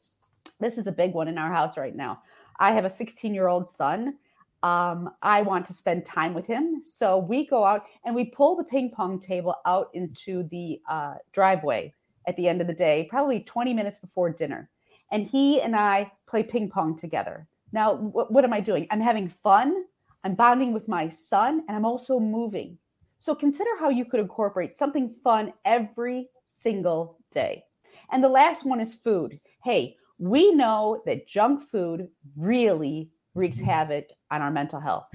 This 0.59 0.77
is 0.77 0.87
a 0.87 0.91
big 0.91 1.13
one 1.13 1.27
in 1.27 1.37
our 1.37 1.51
house 1.51 1.77
right 1.77 1.95
now. 1.95 2.21
I 2.59 2.71
have 2.73 2.85
a 2.85 2.89
16 2.89 3.33
year 3.33 3.47
old 3.47 3.69
son. 3.69 4.17
Um, 4.61 5.11
I 5.21 5.41
want 5.41 5.65
to 5.67 5.73
spend 5.73 6.05
time 6.05 6.33
with 6.33 6.45
him. 6.45 6.81
So 6.83 7.17
we 7.17 7.47
go 7.47 7.63
out 7.63 7.85
and 8.03 8.13
we 8.13 8.25
pull 8.25 8.55
the 8.55 8.63
ping 8.63 8.91
pong 8.91 9.19
table 9.19 9.55
out 9.65 9.89
into 9.93 10.43
the 10.43 10.81
uh, 10.89 11.15
driveway 11.31 11.93
at 12.27 12.35
the 12.35 12.47
end 12.47 12.61
of 12.61 12.67
the 12.67 12.73
day, 12.73 13.07
probably 13.09 13.39
20 13.41 13.73
minutes 13.73 13.99
before 13.99 14.29
dinner. 14.29 14.69
And 15.11 15.25
he 15.25 15.61
and 15.61 15.75
I 15.75 16.11
play 16.27 16.43
ping 16.43 16.69
pong 16.69 16.97
together. 16.97 17.47
Now, 17.71 17.95
what, 17.95 18.31
what 18.31 18.43
am 18.43 18.53
I 18.53 18.59
doing? 18.59 18.87
I'm 18.91 19.01
having 19.01 19.29
fun. 19.29 19.85
I'm 20.23 20.35
bonding 20.35 20.73
with 20.73 20.87
my 20.87 21.07
son, 21.07 21.63
and 21.67 21.77
I'm 21.77 21.85
also 21.85 22.19
moving. 22.19 22.77
So 23.19 23.33
consider 23.33 23.69
how 23.79 23.89
you 23.89 24.05
could 24.05 24.19
incorporate 24.19 24.75
something 24.75 25.09
fun 25.09 25.53
every 25.65 26.29
single 26.45 27.17
day. 27.31 27.63
And 28.11 28.23
the 28.23 28.29
last 28.29 28.65
one 28.65 28.79
is 28.79 28.93
food. 28.93 29.39
Hey, 29.63 29.97
we 30.17 30.53
know 30.53 31.01
that 31.05 31.27
junk 31.27 31.63
food 31.69 32.09
really 32.35 33.09
wreaks 33.33 33.59
havoc 33.59 34.05
on 34.31 34.41
our 34.41 34.51
mental 34.51 34.79
health. 34.79 35.07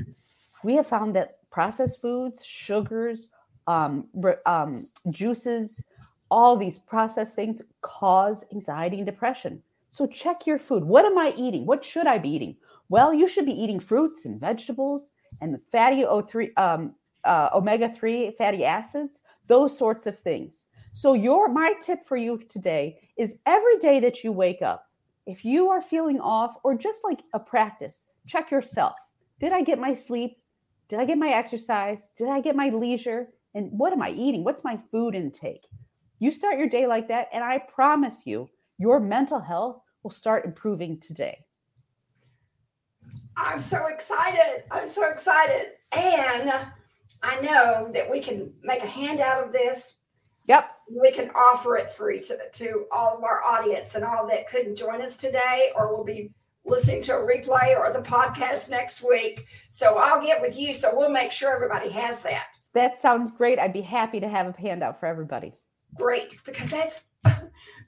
We 0.62 0.74
have 0.74 0.87
found 0.87 1.14
that 1.16 1.38
processed 1.50 2.00
foods, 2.00 2.44
sugars, 2.44 3.29
um, 3.66 4.07
um, 4.46 4.88
juices, 5.11 5.85
all 6.31 6.57
these 6.57 6.79
processed 6.79 7.35
things 7.35 7.62
cause 7.83 8.44
anxiety 8.53 8.96
and 8.96 9.07
depression. 9.07 9.62
So 9.90 10.07
check 10.07 10.46
your 10.46 10.59
food. 10.59 10.85
What 10.85 11.05
am 11.05 11.16
I 11.18 11.33
eating? 11.37 11.66
What 11.66 11.85
should 11.85 12.07
I 12.07 12.18
be 12.18 12.31
eating? 12.31 12.57
Well, 12.88 13.14
you 13.14 13.29
should 13.29 13.46
be 13.46 13.53
eating 13.53 13.81
fruits 13.81 14.24
and 14.24 14.40
vegetables 14.40 15.12
and 15.40 15.55
the 15.55 15.61
fatty 15.70 16.03
O3 16.03 16.57
um, 16.59 16.94
uh, 17.24 17.50
omega 17.55 17.88
3 17.88 18.33
fatty 18.37 18.64
acids, 18.64 19.22
those 19.46 19.77
sorts 19.77 20.07
of 20.07 20.18
things. 20.18 20.64
So, 20.92 21.14
your 21.14 21.48
my 21.48 21.74
tip 21.83 22.07
for 22.07 22.16
you 22.16 22.42
today 22.48 23.00
is 23.16 23.38
every 23.46 23.79
day 23.79 24.00
that 24.00 24.22
you 24.22 24.33
wake 24.33 24.62
up, 24.62 24.87
if 25.27 25.44
you 25.44 25.70
are 25.70 25.83
feeling 25.83 26.20
off 26.20 26.57
or 26.62 26.74
just 26.74 27.00
like 27.03 27.22
a 27.33 27.40
practice, 27.40 28.03
check 28.27 28.50
yourself. 28.50 28.94
Did 29.44 29.52
I 29.52 29.61
get 29.61 29.78
my 29.78 29.92
sleep? 29.92 30.38
Did 30.88 31.00
I 31.00 31.04
get 31.04 31.18
my 31.18 31.28
exercise? 31.28 32.12
Did 32.16 32.30
I 32.30 32.40
get 32.40 32.57
my 32.57 32.70
leisure? 32.70 33.28
And 33.54 33.68
what 33.72 33.92
am 33.92 34.00
I 34.00 34.09
eating? 34.09 34.42
What's 34.42 34.64
my 34.64 34.78
food 34.90 35.14
intake? 35.14 35.66
You 36.18 36.33
start 36.33 36.57
your 36.59 36.66
day 36.66 36.87
like 36.87 37.09
that, 37.09 37.28
and 37.30 37.44
I 37.44 37.59
promise 37.59 38.22
you, 38.24 38.48
your 38.78 39.00
mental 39.00 39.38
health 39.38 39.83
will 40.02 40.12
start 40.12 40.46
improving 40.46 40.98
today. 40.98 41.44
I'm 43.37 43.61
so 43.61 43.88
excited. 43.88 44.64
I'm 44.70 44.87
so 44.87 45.11
excited. 45.11 45.72
And 45.92 46.54
I 47.22 47.38
know 47.42 47.90
that 47.92 48.11
we 48.11 48.20
can 48.20 48.50
make 48.62 48.83
a 48.83 48.87
handout 48.87 49.44
of 49.44 49.52
this. 49.52 49.96
Yep. 50.48 50.70
We 50.90 51.12
can 51.12 51.30
offer 51.35 51.76
it 51.76 51.90
free 51.90 52.20
to, 52.20 52.38
to 52.50 52.87
all 52.90 53.18
of 53.18 53.22
our 53.24 53.44
audience 53.44 53.94
and 53.94 54.07
all 54.07 54.26
that 54.28 54.48
couldn't 54.48 54.76
join 54.76 55.02
us 55.02 55.18
today 55.18 55.70
or 55.76 55.94
will 55.94 56.04
be 56.04 56.33
listening 56.64 57.03
to 57.03 57.16
a 57.16 57.20
replay 57.20 57.77
or 57.79 57.92
the 57.92 58.00
podcast 58.00 58.70
next 58.70 59.03
week. 59.03 59.46
So 59.68 59.96
I'll 59.96 60.22
get 60.22 60.40
with 60.40 60.59
you. 60.59 60.72
So 60.72 60.96
we'll 60.96 61.11
make 61.11 61.31
sure 61.31 61.55
everybody 61.55 61.90
has 61.90 62.20
that. 62.20 62.46
That 62.74 63.00
sounds 63.00 63.31
great. 63.31 63.59
I'd 63.59 63.72
be 63.72 63.83
happy 63.83 64.20
to 64.20 64.29
have 64.29 64.46
a 64.46 64.61
handout 64.61 64.98
for 64.98 65.07
everybody. 65.07 65.53
Great, 65.98 66.42
because 66.44 66.68
that's 66.68 67.03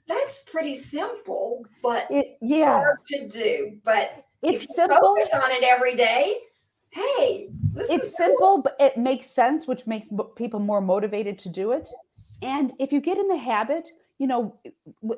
that's 0.07 0.43
pretty 0.43 0.75
simple, 0.75 1.65
but 1.83 2.07
it, 2.09 2.37
yeah, 2.41 2.79
hard 2.79 2.99
to 3.07 3.27
do. 3.27 3.77
But 3.83 4.23
it's 4.41 4.73
simple. 4.73 4.97
Focus 4.97 5.33
on 5.33 5.51
it 5.51 5.63
every 5.63 5.95
day 5.95 6.37
hey, 6.91 7.49
it's 7.75 8.15
simple, 8.15 8.61
but 8.61 8.75
it 8.79 8.97
makes 8.97 9.27
sense, 9.27 9.67
which 9.67 9.85
makes 9.85 10.09
people 10.35 10.59
more 10.59 10.81
motivated 10.81 11.37
to 11.39 11.49
do 11.49 11.71
it. 11.71 11.89
And 12.41 12.73
if 12.79 12.91
you 12.91 13.01
get 13.01 13.17
in 13.17 13.27
the 13.27 13.37
habit, 13.37 13.89
you 14.17 14.27
know, 14.27 14.59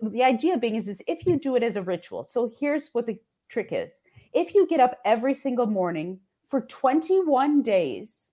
the 0.02 0.24
idea 0.24 0.58
being 0.58 0.76
is, 0.76 0.88
is 0.88 1.02
if 1.08 1.26
you 1.26 1.38
do 1.38 1.56
it 1.56 1.64
as 1.64 1.76
a 1.76 1.82
ritual. 1.82 2.26
So 2.30 2.52
here's 2.60 2.90
what 2.92 3.06
the 3.06 3.18
trick 3.50 3.70
is 3.72 4.02
if 4.34 4.54
you 4.54 4.68
get 4.68 4.80
up 4.80 5.00
every 5.06 5.34
single 5.34 5.66
morning 5.66 6.20
for 6.48 6.62
21 6.62 7.62
days 7.62 8.30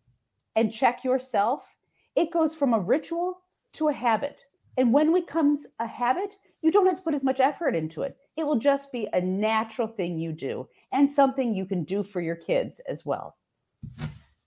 and 0.55 0.73
check 0.73 1.05
yourself, 1.05 1.67
it 2.15 2.31
goes 2.31 2.55
from 2.55 2.75
a 2.75 2.79
ritual 2.79 3.41
to 3.73 3.89
a 3.89 3.93
habit. 3.93 4.47
And 4.77 4.93
when 4.93 5.15
it 5.15 5.27
becomes 5.27 5.67
a 5.81 5.87
habit, 5.87 6.35
you 6.63 6.71
don't 6.71 6.87
have 6.87 6.97
to 6.97 7.03
put 7.03 7.15
as 7.15 7.25
much 7.25 7.41
effort 7.41 7.75
into 7.75 8.03
it. 8.03 8.17
It 8.37 8.47
will 8.47 8.59
just 8.59 8.93
be 8.93 9.09
a 9.13 9.21
natural 9.21 9.89
thing 9.89 10.19
you 10.19 10.33
do 10.33 10.69
and 10.93 11.11
something 11.11 11.55
you 11.55 11.67
can 11.67 11.85
do 11.85 12.03
for 12.03 12.21
your 12.21 12.37
kids 12.37 12.81
as 12.89 13.05
well. 13.05 13.37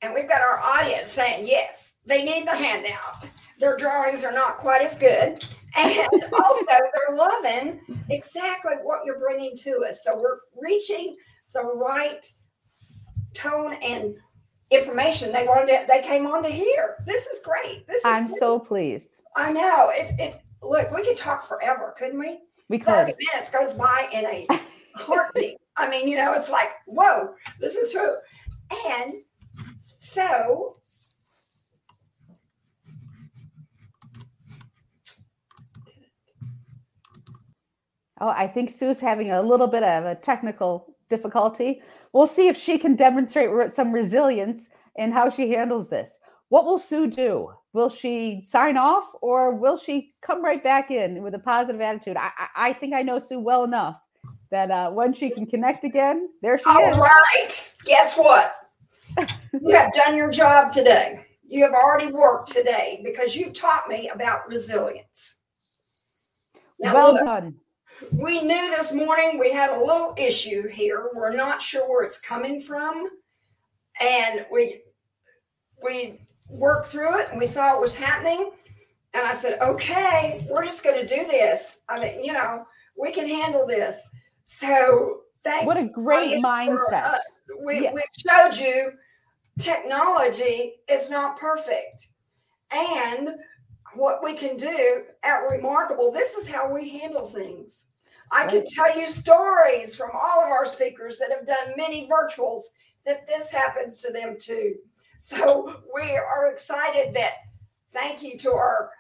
And 0.02 0.14
we've 0.14 0.30
got 0.30 0.42
our 0.42 0.60
audience 0.60 1.10
saying, 1.10 1.46
yes, 1.48 1.94
they 2.06 2.24
need 2.24 2.48
the 2.48 2.56
handout. 2.56 3.30
Their 3.60 3.76
drawings 3.76 4.24
are 4.24 4.32
not 4.32 4.58
quite 4.58 4.82
as 4.82 4.96
good. 4.96 5.46
And 5.78 6.08
also, 6.34 6.66
they're 6.68 7.16
loving 7.16 7.82
exactly 8.10 8.74
what 8.84 9.06
you're 9.06 9.20
bringing 9.20 9.56
to 9.58 9.86
us. 9.88 10.02
So 10.04 10.20
we're 10.20 10.40
reaching 10.62 11.16
the 11.54 11.64
right 11.64 12.26
tone 13.34 13.76
and 13.84 14.16
information 14.72 15.32
they 15.32 15.46
wanted 15.46 15.68
to, 15.68 15.86
they 15.88 16.02
came 16.02 16.28
on 16.28 16.44
to 16.44 16.50
hear. 16.50 16.98
This 17.06 17.26
is 17.28 17.40
great. 17.44 17.88
This 17.88 17.98
is 17.98 18.06
I'm 18.06 18.28
great. 18.28 18.40
so 18.40 18.60
pleased. 18.60 19.22
I 19.36 19.52
know. 19.52 19.92
It's 19.94 20.14
it 20.20 20.42
look, 20.62 20.92
we 20.92 21.04
could 21.04 21.18
talk 21.18 21.48
forever, 21.48 21.94
couldn't 21.98 22.20
we? 22.20 22.40
We 22.68 22.78
could. 22.78 22.94
30 22.94 23.14
minutes 23.32 23.50
goes 23.52 23.74
by 23.74 24.08
in 24.14 24.26
a 24.26 24.48
heartbeat. 24.96 25.58
I 25.78 25.90
mean, 25.90 26.08
you 26.08 26.16
know, 26.18 26.34
it's 26.34 26.50
like, 26.50 26.68
whoa, 26.86 27.34
this 27.60 27.76
is 27.76 27.92
true. 27.92 28.16
And 28.88 29.14
so 29.80 30.78
Oh, 38.22 38.30
I 38.30 38.48
think 38.48 38.70
Sue's 38.70 39.00
having 39.00 39.32
a 39.32 39.42
little 39.42 39.68
bit 39.68 39.84
of 39.84 40.06
a 40.06 40.16
technical 40.16 40.94
difficulty. 41.10 41.82
We'll 42.12 42.28
see 42.28 42.48
if 42.48 42.58
she 42.58 42.78
can 42.78 42.96
demonstrate 42.96 43.72
some 43.72 43.92
resilience 43.92 44.70
in 44.96 45.12
how 45.12 45.30
she 45.30 45.52
handles 45.52 45.90
this. 45.90 46.20
What 46.50 46.66
will 46.66 46.80
Sue 46.80 47.08
do? 47.08 47.54
Will 47.74 47.90
she 47.90 48.42
sign 48.42 48.78
off 48.78 49.06
or 49.22 49.56
will 49.56 49.78
she 49.78 50.14
come 50.22 50.44
right 50.44 50.64
back 50.64 50.92
in 50.92 51.22
with 51.22 51.36
a 51.36 51.40
positive 51.40 51.82
attitude? 51.82 52.18
I, 52.18 52.32
I, 52.38 52.48
I 52.70 52.74
think 52.74 52.94
I 52.94 53.04
know 53.04 53.20
Sue 53.20 53.40
well 53.40 53.64
enough 53.64 53.98
that 54.50 54.72
uh, 54.72 54.90
when 54.90 55.14
she 55.14 55.30
can 55.30 55.46
connect 55.46 55.84
again, 55.84 56.30
there 56.42 56.58
she 56.58 56.66
All 56.66 56.90
is. 56.90 56.98
All 56.98 57.04
right. 57.04 57.74
Guess 57.86 58.18
what? 58.18 58.56
you 59.54 59.76
have 59.76 59.94
done 59.94 60.16
your 60.16 60.32
job 60.32 60.72
today. 60.72 61.26
You 61.46 61.64
have 61.64 61.74
already 61.74 62.12
worked 62.12 62.52
today 62.52 63.02
because 63.04 63.36
you've 63.36 63.54
taught 63.54 63.88
me 63.88 64.10
about 64.10 64.48
resilience. 64.48 65.36
Now, 66.80 66.96
well 66.96 67.14
look, 67.14 67.26
done 67.26 67.56
we 68.12 68.42
knew 68.42 68.76
this 68.76 68.94
morning 68.94 69.40
we 69.40 69.52
had 69.52 69.70
a 69.70 69.80
little 69.80 70.14
issue 70.18 70.68
here. 70.68 71.10
We're 71.14 71.36
not 71.36 71.62
sure 71.62 71.88
where 71.90 72.04
it's 72.04 72.20
coming 72.20 72.60
from. 72.60 73.10
And 74.02 74.46
we 74.52 74.82
we 75.84 76.22
worked 76.50 76.88
through 76.88 77.20
it 77.20 77.30
and 77.32 77.40
we 77.40 77.46
saw 77.46 77.76
it 77.76 77.82
was 77.82 77.96
happening. 77.96 78.52
And 79.14 79.26
I 79.26 79.34
said, 79.34 79.60
okay, 79.62 80.46
we're 80.50 80.64
just 80.64 80.84
going 80.84 81.06
to 81.06 81.16
do 81.16 81.28
this. 81.28 81.82
I 81.90 82.00
mean, 82.00 82.24
you 82.24 82.34
know, 82.34 82.66
we 82.98 83.12
can 83.12 83.28
handle 83.28 83.66
this. 83.66 84.08
So 84.44 85.22
thanks. 85.44 85.66
What 85.66 85.78
a 85.78 85.90
great 85.90 86.38
uh, 86.38 86.48
mindset. 86.48 87.18
For, 87.48 87.66
we, 87.66 87.82
yes. 87.82 87.94
we 87.94 88.04
showed 88.28 88.56
you 88.56 88.92
technology 89.60 90.76
is 90.90 91.10
not 91.10 91.38
perfect. 91.38 92.10
And 92.72 93.30
what 93.96 94.24
we 94.24 94.34
can 94.34 94.56
do 94.58 95.04
at 95.24 95.40
Remarkable, 95.40 96.12
this 96.12 96.36
is 96.36 96.48
how 96.48 96.72
we 96.72 96.90
handle 97.00 97.28
things. 97.28 97.86
I 98.32 98.46
can 98.46 98.64
tell 98.66 98.98
you 98.98 99.08
stories 99.08 99.96
from 99.96 100.12
all 100.14 100.44
of 100.44 100.50
our 100.50 100.66
speakers 100.66 101.18
that 101.18 101.32
have 101.32 101.48
done 101.48 101.74
many 101.76 102.08
virtuals 102.08 102.64
that 103.06 103.28
this 103.28 103.50
happens 103.50 104.02
to 104.02 104.12
them 104.12 104.38
too. 104.40 104.76
So 105.18 105.82
we 105.94 106.12
are 106.12 106.52
excited 106.52 107.14
that 107.16 107.34
thank 107.94 108.22
you 108.22 108.38
to 108.40 108.52
our 108.52 108.92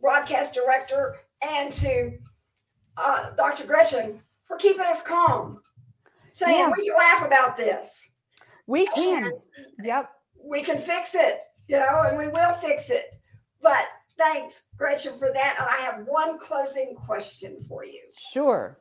broadcast 0.00 0.54
director 0.54 1.18
and 1.42 1.72
to 1.74 2.12
uh, 2.96 3.30
Dr. 3.36 3.66
Gretchen 3.66 4.20
for 4.44 4.56
keeping 4.56 4.82
us 4.82 5.02
calm, 5.02 5.60
saying 6.32 6.58
yeah. 6.58 6.72
we 6.76 6.88
can 6.88 6.96
laugh 6.96 7.26
about 7.26 7.56
this. 7.56 8.10
We 8.66 8.86
can. 8.86 9.30
And 9.76 9.86
yep. 9.86 10.10
We 10.42 10.62
can 10.62 10.78
fix 10.78 11.14
it, 11.14 11.40
you 11.68 11.78
know, 11.78 12.04
and 12.06 12.16
we 12.16 12.28
will 12.28 12.52
fix 12.54 12.90
it. 12.90 13.14
But 13.62 13.84
Thanks, 14.20 14.64
Gretchen, 14.76 15.18
for 15.18 15.32
that. 15.32 15.56
And 15.58 15.66
I 15.66 15.78
have 15.78 16.06
one 16.06 16.38
closing 16.38 16.94
question 16.94 17.56
for 17.66 17.86
you. 17.86 18.02
Sure. 18.34 18.78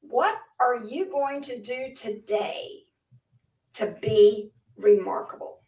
What 0.00 0.38
are 0.58 0.76
you 0.76 1.10
going 1.10 1.42
to 1.42 1.60
do 1.60 1.92
today 1.94 2.84
to 3.74 3.94
be 4.00 4.50
remarkable? 4.78 5.60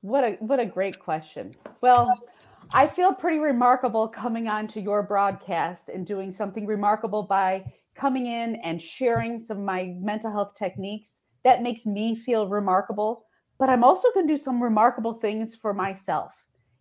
What 0.00 0.24
a 0.24 0.30
what 0.40 0.60
a 0.60 0.64
great 0.64 0.98
question. 0.98 1.54
Well, 1.82 2.18
I 2.72 2.86
feel 2.86 3.12
pretty 3.12 3.38
remarkable 3.38 4.08
coming 4.08 4.48
on 4.48 4.66
to 4.68 4.80
your 4.80 5.02
broadcast 5.02 5.90
and 5.90 6.06
doing 6.06 6.30
something 6.30 6.64
remarkable 6.64 7.24
by 7.24 7.70
coming 7.94 8.26
in 8.28 8.56
and 8.56 8.80
sharing 8.80 9.38
some 9.38 9.58
of 9.58 9.64
my 9.64 9.94
mental 10.00 10.32
health 10.32 10.54
techniques. 10.54 11.20
That 11.44 11.62
makes 11.62 11.84
me 11.84 12.16
feel 12.16 12.48
remarkable. 12.48 13.26
But 13.58 13.68
I'm 13.68 13.84
also 13.84 14.10
going 14.14 14.26
to 14.26 14.32
do 14.32 14.38
some 14.38 14.62
remarkable 14.62 15.12
things 15.12 15.54
for 15.54 15.74
myself. 15.74 16.32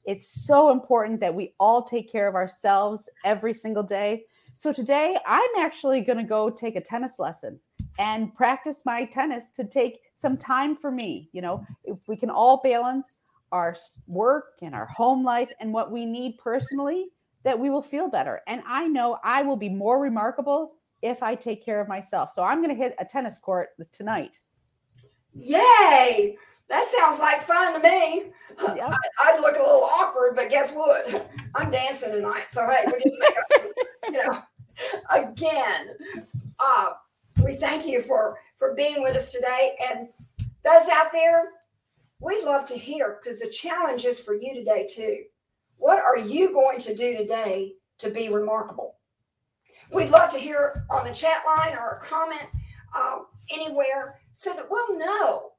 It's 0.07 0.45
so 0.45 0.71
important 0.71 1.19
that 1.19 1.35
we 1.35 1.53
all 1.59 1.83
take 1.83 2.09
care 2.09 2.29
of 2.29 2.35
ourselves 2.35 3.09
every 3.25 3.53
single 3.53 3.83
day. 3.83 4.23
So 4.55 4.71
today, 4.71 5.17
I'm 5.27 5.49
actually 5.59 5.99
going 5.99 6.17
to 6.17 6.23
go 6.23 6.49
take 6.49 6.77
a 6.77 6.81
tennis 6.81 7.19
lesson 7.19 7.59
and 7.99 8.33
practice 8.33 8.83
my 8.85 9.03
tennis 9.03 9.51
to 9.51 9.65
take 9.65 9.99
some 10.15 10.37
time 10.37 10.77
for 10.77 10.91
me. 10.91 11.29
You 11.33 11.41
know, 11.41 11.63
if 11.83 11.97
we 12.07 12.15
can 12.15 12.29
all 12.29 12.61
balance 12.63 13.17
our 13.51 13.75
work 14.07 14.53
and 14.61 14.73
our 14.73 14.85
home 14.85 15.25
life 15.25 15.51
and 15.59 15.73
what 15.73 15.91
we 15.91 16.05
need 16.05 16.37
personally, 16.37 17.07
that 17.43 17.59
we 17.59 17.69
will 17.69 17.83
feel 17.83 18.09
better. 18.09 18.41
And 18.47 18.63
I 18.65 18.87
know 18.87 19.19
I 19.25 19.41
will 19.41 19.57
be 19.57 19.69
more 19.69 20.01
remarkable 20.01 20.75
if 21.01 21.21
I 21.21 21.35
take 21.35 21.63
care 21.63 21.81
of 21.81 21.89
myself. 21.89 22.31
So 22.31 22.43
I'm 22.43 22.63
going 22.63 22.75
to 22.75 22.81
hit 22.81 22.95
a 22.97 23.05
tennis 23.05 23.37
court 23.37 23.69
tonight. 23.91 24.31
Yay! 25.33 26.37
That 26.69 26.88
sounds 26.89 27.19
like 27.19 27.41
fun 27.41 27.73
to 27.73 27.80
me. 27.80 28.25
Yep. 28.62 28.93
I, 29.23 29.34
would 29.34 29.41
look 29.41 29.56
a 29.56 29.62
little 29.62 29.84
awkward, 29.84 30.36
but 30.36 30.49
guess 30.49 30.73
what? 30.73 31.30
I'm 31.56 31.71
dancing 31.71 32.12
tonight. 32.12 32.45
So 32.49 32.67
hey, 32.67 32.84
we 32.88 33.01
just 33.03 33.15
make 33.19 33.36
a, 33.62 34.12
you 34.12 34.23
know, 34.23 34.41
again, 35.10 35.89
uh, 36.60 36.89
we 37.43 37.56
thank 37.56 37.86
you 37.86 38.01
for 38.01 38.38
for 38.58 38.73
being 38.73 39.01
with 39.01 39.15
us 39.15 39.32
today. 39.32 39.77
And 39.89 40.10
those 40.63 40.89
out 40.91 41.12
there, 41.13 41.49
we'd 42.19 42.43
love 42.43 42.65
to 42.65 42.73
hear 42.73 43.17
because 43.21 43.39
the 43.39 43.49
challenge 43.49 44.06
is 44.06 44.19
for 44.19 44.34
you 44.34 44.53
today 44.53 44.88
too. 44.89 45.23
What 45.77 46.03
are 46.03 46.17
you 46.17 46.51
going 46.51 46.80
to 46.80 46.95
do 46.95 47.15
today 47.15 47.75
to 47.99 48.10
be 48.10 48.30
remarkable? 48.30 48.95
We'd 49.93 50.10
love 50.10 50.32
to 50.32 50.39
hear 50.39 50.86
on 50.89 51.06
the 51.06 51.13
chat 51.13 51.43
line 51.45 51.77
or 51.77 51.91
a 51.91 51.99
comment 51.99 52.47
um, 52.95 53.27
anywhere 53.51 54.19
so 54.34 54.53
that 54.53 54.69
we'll 54.69 54.97
know 54.97 55.51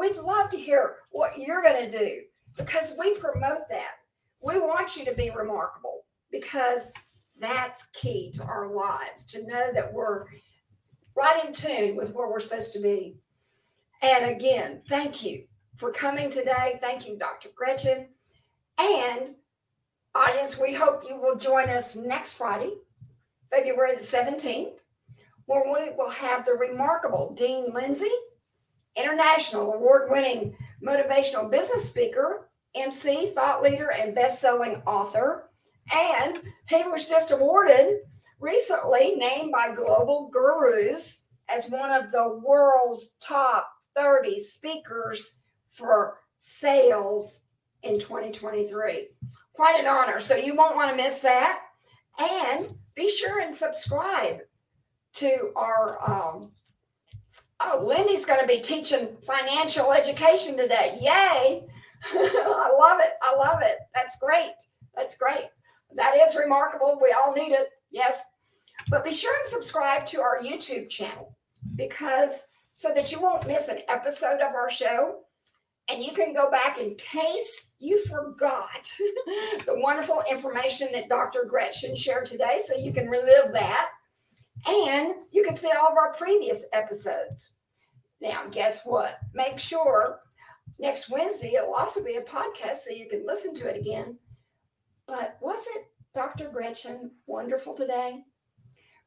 We'd 0.00 0.16
love 0.16 0.48
to 0.48 0.56
hear 0.56 0.94
what 1.10 1.38
you're 1.38 1.60
going 1.60 1.86
to 1.86 1.98
do 1.98 2.22
because 2.56 2.94
we 2.98 3.18
promote 3.18 3.68
that. 3.68 3.96
We 4.40 4.58
want 4.58 4.96
you 4.96 5.04
to 5.04 5.12
be 5.12 5.28
remarkable 5.28 6.06
because 6.32 6.90
that's 7.38 7.84
key 7.92 8.32
to 8.36 8.42
our 8.44 8.72
lives 8.72 9.26
to 9.26 9.46
know 9.46 9.70
that 9.74 9.92
we're 9.92 10.24
right 11.14 11.44
in 11.44 11.52
tune 11.52 11.96
with 11.96 12.14
where 12.14 12.30
we're 12.30 12.40
supposed 12.40 12.72
to 12.72 12.80
be. 12.80 13.18
And 14.00 14.24
again, 14.24 14.80
thank 14.88 15.22
you 15.22 15.44
for 15.76 15.92
coming 15.92 16.30
today. 16.30 16.78
Thank 16.80 17.06
you, 17.06 17.18
Dr. 17.18 17.50
Gretchen. 17.54 18.08
And 18.78 19.34
audience, 20.14 20.58
we 20.58 20.72
hope 20.72 21.02
you 21.06 21.20
will 21.20 21.36
join 21.36 21.68
us 21.68 21.94
next 21.94 22.38
Friday, 22.38 22.72
February 23.50 23.96
the 23.96 24.00
17th, 24.00 24.78
where 25.44 25.64
we 25.66 25.94
will 25.94 26.08
have 26.08 26.46
the 26.46 26.54
remarkable 26.54 27.34
Dean 27.36 27.70
Lindsay 27.74 28.08
international 28.96 29.72
award 29.72 30.10
winning 30.10 30.56
motivational 30.84 31.50
business 31.50 31.88
speaker, 31.88 32.50
MC, 32.74 33.30
thought 33.30 33.62
leader, 33.62 33.90
and 33.90 34.14
best 34.14 34.40
selling 34.40 34.82
author. 34.86 35.50
And 35.92 36.38
he 36.68 36.84
was 36.84 37.08
just 37.08 37.30
awarded 37.30 37.98
recently, 38.38 39.16
named 39.16 39.52
by 39.52 39.74
Global 39.74 40.30
Gurus 40.32 41.24
as 41.48 41.68
one 41.68 41.90
of 41.90 42.12
the 42.12 42.40
world's 42.44 43.16
top 43.20 43.68
30 43.96 44.38
speakers 44.40 45.40
for 45.70 46.18
sales 46.38 47.44
in 47.82 47.98
2023. 47.98 49.08
Quite 49.52 49.80
an 49.80 49.86
honor. 49.86 50.20
So 50.20 50.36
you 50.36 50.54
won't 50.54 50.76
want 50.76 50.90
to 50.90 50.96
miss 50.96 51.20
that. 51.20 51.62
And 52.18 52.74
be 52.94 53.08
sure 53.08 53.40
and 53.40 53.54
subscribe 53.54 54.40
to 55.14 55.52
our 55.56 55.98
um, 56.08 56.52
Oh, 57.60 57.82
Lindy's 57.84 58.24
going 58.24 58.40
to 58.40 58.46
be 58.46 58.60
teaching 58.60 59.16
financial 59.22 59.92
education 59.92 60.56
today. 60.56 60.98
Yay. 61.00 61.66
I 62.14 62.76
love 62.78 63.00
it. 63.00 63.12
I 63.22 63.36
love 63.36 63.60
it. 63.62 63.76
That's 63.94 64.18
great. 64.18 64.54
That's 64.96 65.16
great. 65.16 65.50
That 65.94 66.16
is 66.16 66.36
remarkable. 66.36 66.98
We 67.02 67.12
all 67.12 67.34
need 67.34 67.52
it. 67.52 67.68
Yes. 67.90 68.22
But 68.88 69.04
be 69.04 69.12
sure 69.12 69.36
and 69.36 69.46
subscribe 69.46 70.06
to 70.06 70.20
our 70.20 70.40
YouTube 70.40 70.88
channel 70.88 71.36
because 71.76 72.48
so 72.72 72.92
that 72.94 73.12
you 73.12 73.20
won't 73.20 73.46
miss 73.46 73.68
an 73.68 73.80
episode 73.88 74.40
of 74.40 74.54
our 74.54 74.70
show. 74.70 75.18
And 75.90 76.02
you 76.02 76.12
can 76.12 76.32
go 76.32 76.50
back 76.50 76.78
in 76.78 76.94
case 76.94 77.72
you 77.78 78.02
forgot 78.06 78.90
the 79.66 79.80
wonderful 79.80 80.22
information 80.30 80.88
that 80.92 81.08
Dr. 81.08 81.44
Gretchen 81.48 81.96
shared 81.96 82.26
today. 82.26 82.60
So 82.64 82.76
you 82.76 82.92
can 82.92 83.08
relive 83.08 83.52
that. 83.52 83.90
And 84.68 85.14
you 85.30 85.42
can 85.42 85.56
see 85.56 85.70
all 85.70 85.88
of 85.88 85.98
our 85.98 86.12
previous 86.14 86.66
episodes. 86.72 87.52
Now, 88.20 88.44
guess 88.50 88.84
what? 88.84 89.18
Make 89.32 89.58
sure 89.58 90.20
next 90.78 91.08
Wednesday 91.08 91.54
it'll 91.54 91.74
also 91.74 92.04
be 92.04 92.16
a 92.16 92.22
podcast 92.22 92.76
so 92.76 92.92
you 92.92 93.08
can 93.08 93.26
listen 93.26 93.54
to 93.54 93.68
it 93.68 93.78
again. 93.78 94.18
But 95.06 95.38
wasn't 95.40 95.86
Dr. 96.14 96.48
Gretchen 96.48 97.10
wonderful 97.26 97.74
today? 97.74 98.24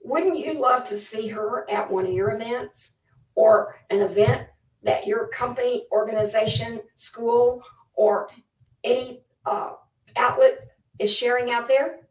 Wouldn't 0.01 0.39
you 0.39 0.59
love 0.59 0.83
to 0.85 0.97
see 0.97 1.27
her 1.29 1.69
at 1.69 1.89
one 1.89 2.05
of 2.05 2.13
your 2.13 2.31
events 2.31 2.97
or 3.35 3.75
an 3.89 4.01
event 4.01 4.47
that 4.83 5.07
your 5.07 5.27
company, 5.27 5.85
organization, 5.91 6.81
school, 6.95 7.63
or 7.93 8.27
any 8.83 9.23
uh, 9.45 9.73
outlet 10.17 10.67
is 10.99 11.13
sharing 11.13 11.51
out 11.51 11.67
there? 11.67 12.02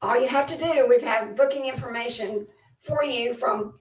All 0.00 0.20
you 0.20 0.28
have 0.28 0.46
to 0.46 0.56
do, 0.56 0.86
we've 0.88 1.02
had 1.02 1.34
booking 1.36 1.66
information 1.66 2.46
for 2.80 3.02
you 3.02 3.34
from 3.34 3.74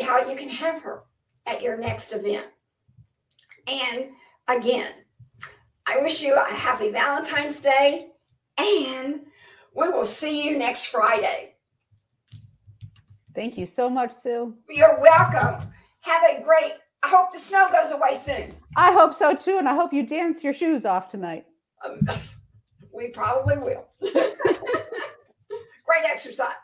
how 0.00 0.28
you 0.28 0.36
can 0.36 0.48
have 0.48 0.80
her 0.82 1.02
at 1.46 1.62
your 1.62 1.76
next 1.76 2.12
event. 2.12 2.46
And 3.66 4.10
again, 4.46 4.92
I 5.88 5.98
wish 6.00 6.22
you 6.22 6.34
a 6.34 6.54
happy 6.54 6.90
Valentine's 6.90 7.60
Day, 7.60 8.08
and 8.58 9.22
we 9.74 9.88
will 9.88 10.04
see 10.04 10.44
you 10.44 10.56
next 10.56 10.86
Friday. 10.86 11.54
Thank 13.34 13.58
you 13.58 13.66
so 13.66 13.90
much, 13.90 14.16
Sue. 14.16 14.54
You're 14.68 15.00
welcome. 15.00 15.68
Have 16.00 16.22
a 16.30 16.42
great, 16.42 16.74
I 17.02 17.08
hope 17.08 17.32
the 17.32 17.38
snow 17.38 17.68
goes 17.72 17.92
away 17.92 18.16
soon. 18.16 18.54
I 18.76 18.92
hope 18.92 19.14
so 19.14 19.34
too, 19.34 19.58
and 19.58 19.68
I 19.68 19.74
hope 19.74 19.92
you 19.92 20.06
dance 20.06 20.44
your 20.44 20.52
shoes 20.52 20.86
off 20.86 21.10
tonight. 21.10 21.44
Um, 21.84 22.00
we 22.92 23.08
probably 23.08 23.58
will. 23.58 23.88
exercise. 26.04 26.54